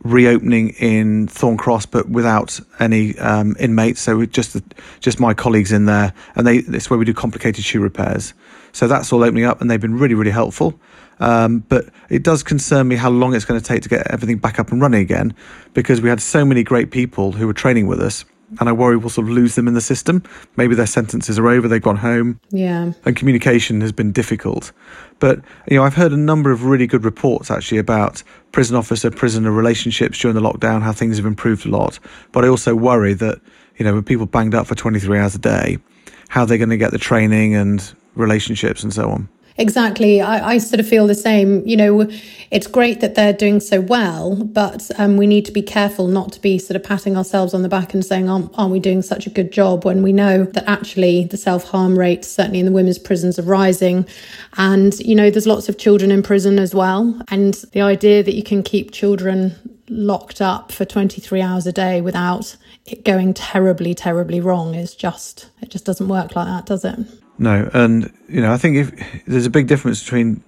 reopening 0.03 0.69
in 0.69 1.27
Thorn 1.27 1.57
Cross, 1.57 1.87
but 1.87 2.09
without 2.09 2.59
any 2.79 3.17
um, 3.19 3.55
inmates. 3.59 4.01
So 4.01 4.25
just 4.25 4.57
just 4.99 5.19
my 5.19 5.33
colleagues 5.33 5.71
in 5.71 5.85
there, 5.85 6.13
and 6.35 6.47
they 6.47 6.57
it's 6.57 6.89
where 6.89 6.97
we 6.97 7.05
do 7.05 7.13
complicated 7.13 7.63
shoe 7.63 7.81
repairs. 7.81 8.33
So 8.71 8.87
that's 8.87 9.11
all 9.11 9.23
opening 9.23 9.45
up, 9.45 9.61
and 9.61 9.69
they've 9.69 9.81
been 9.81 9.97
really 9.97 10.15
really 10.15 10.31
helpful. 10.31 10.79
Um, 11.19 11.59
but 11.67 11.89
it 12.09 12.23
does 12.23 12.43
concern 12.43 12.87
me 12.87 12.95
how 12.95 13.09
long 13.09 13.35
it's 13.35 13.43
going 13.43 13.59
to 13.59 13.65
take 13.65 13.81
to 13.81 13.89
get 13.89 14.07
everything 14.07 14.37
back 14.37 14.57
up 14.57 14.71
and 14.71 14.81
running 14.81 15.01
again, 15.01 15.33
because 15.73 16.01
we 16.01 16.09
had 16.09 16.21
so 16.21 16.45
many 16.45 16.63
great 16.63 16.91
people 16.91 17.33
who 17.33 17.45
were 17.45 17.53
training 17.53 17.87
with 17.87 17.99
us 17.99 18.23
and 18.59 18.67
I 18.67 18.71
worry 18.71 18.97
we'll 18.97 19.09
sort 19.09 19.27
of 19.27 19.33
lose 19.33 19.55
them 19.55 19.67
in 19.67 19.73
the 19.73 19.81
system. 19.81 20.23
Maybe 20.55 20.75
their 20.75 20.87
sentences 20.87 21.37
are 21.37 21.47
over, 21.47 21.67
they've 21.67 21.81
gone 21.81 21.97
home. 21.97 22.39
Yeah. 22.49 22.93
And 23.05 23.15
communication 23.15 23.81
has 23.81 23.91
been 23.91 24.11
difficult. 24.11 24.71
But, 25.19 25.41
you 25.69 25.77
know, 25.77 25.83
I've 25.83 25.95
heard 25.95 26.11
a 26.11 26.17
number 26.17 26.51
of 26.51 26.65
really 26.65 26.87
good 26.87 27.03
reports 27.03 27.51
actually 27.51 27.77
about 27.77 28.23
prison 28.51 28.75
officer 28.75 29.11
prisoner 29.11 29.51
relationships 29.51 30.17
during 30.19 30.35
the 30.35 30.41
lockdown, 30.41 30.81
how 30.81 30.93
things 30.93 31.17
have 31.17 31.25
improved 31.25 31.65
a 31.65 31.69
lot. 31.69 31.99
But 32.31 32.45
I 32.45 32.47
also 32.47 32.75
worry 32.75 33.13
that, 33.15 33.39
you 33.77 33.85
know, 33.85 33.93
when 33.93 34.03
people 34.03 34.25
banged 34.25 34.55
up 34.55 34.67
for 34.67 34.75
23 34.75 35.17
hours 35.19 35.35
a 35.35 35.39
day, 35.39 35.77
how 36.29 36.45
they're 36.45 36.57
going 36.57 36.69
to 36.69 36.77
get 36.77 36.91
the 36.91 36.97
training 36.97 37.55
and 37.55 37.93
relationships 38.15 38.83
and 38.83 38.93
so 38.93 39.09
on. 39.09 39.29
Exactly. 39.59 40.21
I, 40.21 40.51
I, 40.51 40.57
sort 40.57 40.79
of 40.79 40.87
feel 40.87 41.05
the 41.05 41.13
same. 41.13 41.67
You 41.67 41.75
know, 41.75 42.09
it's 42.49 42.65
great 42.65 43.01
that 43.01 43.15
they're 43.15 43.33
doing 43.33 43.59
so 43.59 43.81
well, 43.81 44.37
but 44.37 44.89
um, 44.97 45.17
we 45.17 45.27
need 45.27 45.43
to 45.47 45.51
be 45.51 45.61
careful 45.61 46.07
not 46.07 46.31
to 46.31 46.41
be 46.41 46.57
sort 46.57 46.77
of 46.77 46.83
patting 46.83 47.17
ourselves 47.17 47.53
on 47.53 47.61
the 47.61 47.67
back 47.67 47.93
and 47.93 48.03
saying, 48.05 48.29
aren't, 48.29 48.57
aren't 48.57 48.71
we 48.71 48.79
doing 48.79 49.01
such 49.01 49.27
a 49.27 49.29
good 49.29 49.51
job 49.51 49.83
when 49.83 50.01
we 50.01 50.13
know 50.13 50.45
that 50.45 50.63
actually 50.65 51.25
the 51.25 51.35
self 51.35 51.65
harm 51.65 51.99
rates, 51.99 52.29
certainly 52.29 52.61
in 52.61 52.65
the 52.65 52.71
women's 52.71 52.97
prisons, 52.97 53.37
are 53.37 53.43
rising. 53.43 54.07
And, 54.55 54.97
you 55.01 55.13
know, 55.13 55.29
there's 55.29 55.45
lots 55.45 55.67
of 55.67 55.77
children 55.77 56.09
in 56.09 56.23
prison 56.23 56.57
as 56.57 56.73
well. 56.73 57.21
And 57.27 57.55
the 57.73 57.81
idea 57.81 58.23
that 58.23 58.35
you 58.35 58.43
can 58.43 58.63
keep 58.63 58.91
children 58.91 59.57
locked 59.89 60.39
up 60.39 60.71
for 60.71 60.85
23 60.85 61.41
hours 61.41 61.67
a 61.67 61.73
day 61.73 61.99
without 61.99 62.55
it 62.85 63.03
going 63.03 63.33
terribly, 63.33 63.93
terribly 63.93 64.39
wrong 64.39 64.73
is 64.73 64.95
just, 64.95 65.49
it 65.61 65.69
just 65.69 65.83
doesn't 65.83 66.07
work 66.07 66.33
like 66.33 66.47
that, 66.47 66.65
does 66.65 66.85
it? 66.85 66.97
No, 67.39 67.69
and 67.73 68.11
you 68.27 68.41
know, 68.41 68.51
I 68.51 68.57
think 68.57 68.75
if 68.75 69.25
there's 69.25 69.45
a 69.45 69.49
big 69.49 69.67
difference 69.67 70.03
between 70.03 70.43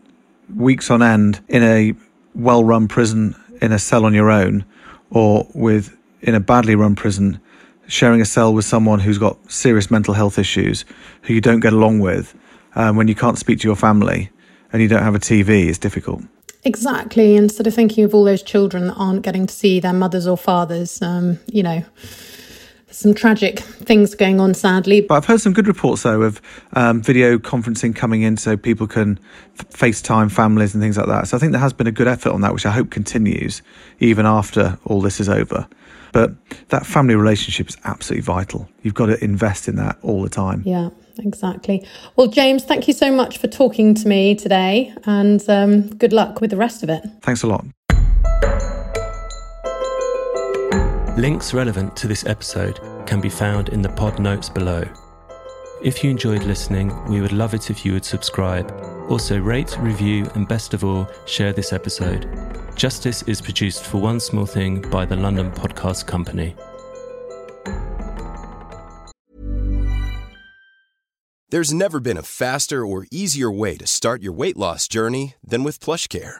weeks 0.53 0.91
on 0.91 1.01
end 1.01 1.39
in 1.47 1.63
a 1.63 1.93
well-run 2.35 2.89
prison 2.89 3.33
in 3.61 3.71
a 3.71 3.79
cell 3.79 4.05
on 4.05 4.13
your 4.13 4.29
own, 4.29 4.65
or 5.09 5.47
with 5.53 5.97
in 6.21 6.35
a 6.35 6.39
badly 6.41 6.75
run 6.75 6.95
prison, 6.95 7.39
sharing 7.87 8.19
a 8.19 8.25
cell 8.25 8.53
with 8.53 8.65
someone 8.65 8.99
who's 8.99 9.17
got 9.17 9.37
serious 9.49 9.89
mental 9.89 10.13
health 10.13 10.37
issues, 10.37 10.83
who 11.23 11.33
you 11.33 11.41
don't 11.41 11.61
get 11.61 11.71
along 11.71 11.99
with, 11.99 12.35
um, 12.75 12.97
when 12.97 13.07
you 13.07 13.15
can't 13.15 13.37
speak 13.37 13.59
to 13.59 13.67
your 13.67 13.75
family 13.75 14.29
and 14.73 14.81
you 14.81 14.87
don't 14.87 15.03
have 15.03 15.15
a 15.15 15.19
TV, 15.19 15.67
it's 15.67 15.77
difficult. 15.77 16.21
Exactly, 16.63 17.47
sort 17.47 17.67
of 17.67 17.73
thinking 17.73 18.03
of 18.03 18.13
all 18.13 18.23
those 18.23 18.43
children 18.43 18.87
that 18.87 18.93
aren't 18.93 19.23
getting 19.23 19.47
to 19.47 19.53
see 19.53 19.79
their 19.79 19.93
mothers 19.93 20.27
or 20.27 20.37
fathers, 20.37 21.01
um, 21.01 21.39
you 21.47 21.63
know 21.63 21.83
some 22.91 23.13
tragic 23.13 23.59
things 23.59 24.15
going 24.15 24.39
on, 24.39 24.53
sadly. 24.53 25.01
But 25.01 25.15
I've 25.15 25.25
heard 25.25 25.41
some 25.41 25.53
good 25.53 25.67
reports, 25.67 26.03
though, 26.03 26.21
of 26.21 26.41
um, 26.73 27.01
video 27.01 27.37
conferencing 27.37 27.95
coming 27.95 28.21
in 28.21 28.37
so 28.37 28.57
people 28.57 28.87
can 28.87 29.19
f- 29.59 29.69
FaceTime 29.69 30.31
families 30.31 30.73
and 30.73 30.81
things 30.81 30.97
like 30.97 31.07
that. 31.07 31.27
So 31.27 31.37
I 31.37 31.39
think 31.39 31.51
there 31.51 31.61
has 31.61 31.73
been 31.73 31.87
a 31.87 31.91
good 31.91 32.07
effort 32.07 32.31
on 32.31 32.41
that, 32.41 32.53
which 32.53 32.65
I 32.65 32.71
hope 32.71 32.89
continues 32.89 33.61
even 33.99 34.25
after 34.25 34.77
all 34.85 35.01
this 35.01 35.19
is 35.19 35.29
over. 35.29 35.67
But 36.13 36.33
that 36.69 36.85
family 36.85 37.15
relationship 37.15 37.69
is 37.69 37.77
absolutely 37.85 38.23
vital. 38.23 38.67
You've 38.81 38.93
got 38.93 39.05
to 39.07 39.23
invest 39.23 39.67
in 39.67 39.77
that 39.77 39.97
all 40.01 40.21
the 40.21 40.29
time. 40.29 40.61
Yeah, 40.65 40.89
exactly. 41.19 41.87
Well, 42.15 42.27
James, 42.27 42.63
thank 42.63 42.87
you 42.87 42.93
so 42.93 43.11
much 43.11 43.37
for 43.37 43.47
talking 43.47 43.95
to 43.95 44.07
me 44.07 44.35
today 44.35 44.93
and 45.05 45.41
um, 45.49 45.87
good 45.95 46.11
luck 46.11 46.41
with 46.41 46.49
the 46.49 46.57
rest 46.57 46.83
of 46.83 46.89
it. 46.89 47.03
Thanks 47.21 47.43
a 47.43 47.47
lot. 47.47 47.65
Links 51.21 51.53
relevant 51.53 51.95
to 51.97 52.07
this 52.07 52.25
episode 52.25 52.79
can 53.05 53.21
be 53.21 53.29
found 53.29 53.69
in 53.69 53.83
the 53.83 53.89
pod 53.89 54.17
notes 54.17 54.49
below. 54.49 54.83
If 55.83 56.03
you 56.03 56.09
enjoyed 56.09 56.41
listening, 56.41 56.89
we 57.05 57.21
would 57.21 57.31
love 57.31 57.53
it 57.53 57.69
if 57.69 57.85
you 57.85 57.93
would 57.93 58.03
subscribe. 58.03 58.71
Also, 59.07 59.39
rate, 59.39 59.77
review, 59.77 60.27
and 60.33 60.47
best 60.47 60.73
of 60.73 60.83
all, 60.83 61.07
share 61.27 61.53
this 61.53 61.73
episode. 61.73 62.27
Justice 62.75 63.21
is 63.27 63.39
produced 63.39 63.85
for 63.85 63.99
One 63.99 64.19
Small 64.19 64.47
Thing 64.47 64.81
by 64.89 65.05
the 65.05 65.15
London 65.15 65.51
Podcast 65.51 66.07
Company. 66.07 66.55
There's 71.51 71.71
never 71.71 71.99
been 71.99 72.17
a 72.17 72.23
faster 72.23 72.83
or 72.83 73.05
easier 73.11 73.51
way 73.51 73.77
to 73.77 73.85
start 73.85 74.23
your 74.23 74.33
weight 74.33 74.57
loss 74.57 74.87
journey 74.87 75.35
than 75.43 75.63
with 75.63 75.79
PlushCare 75.79 76.39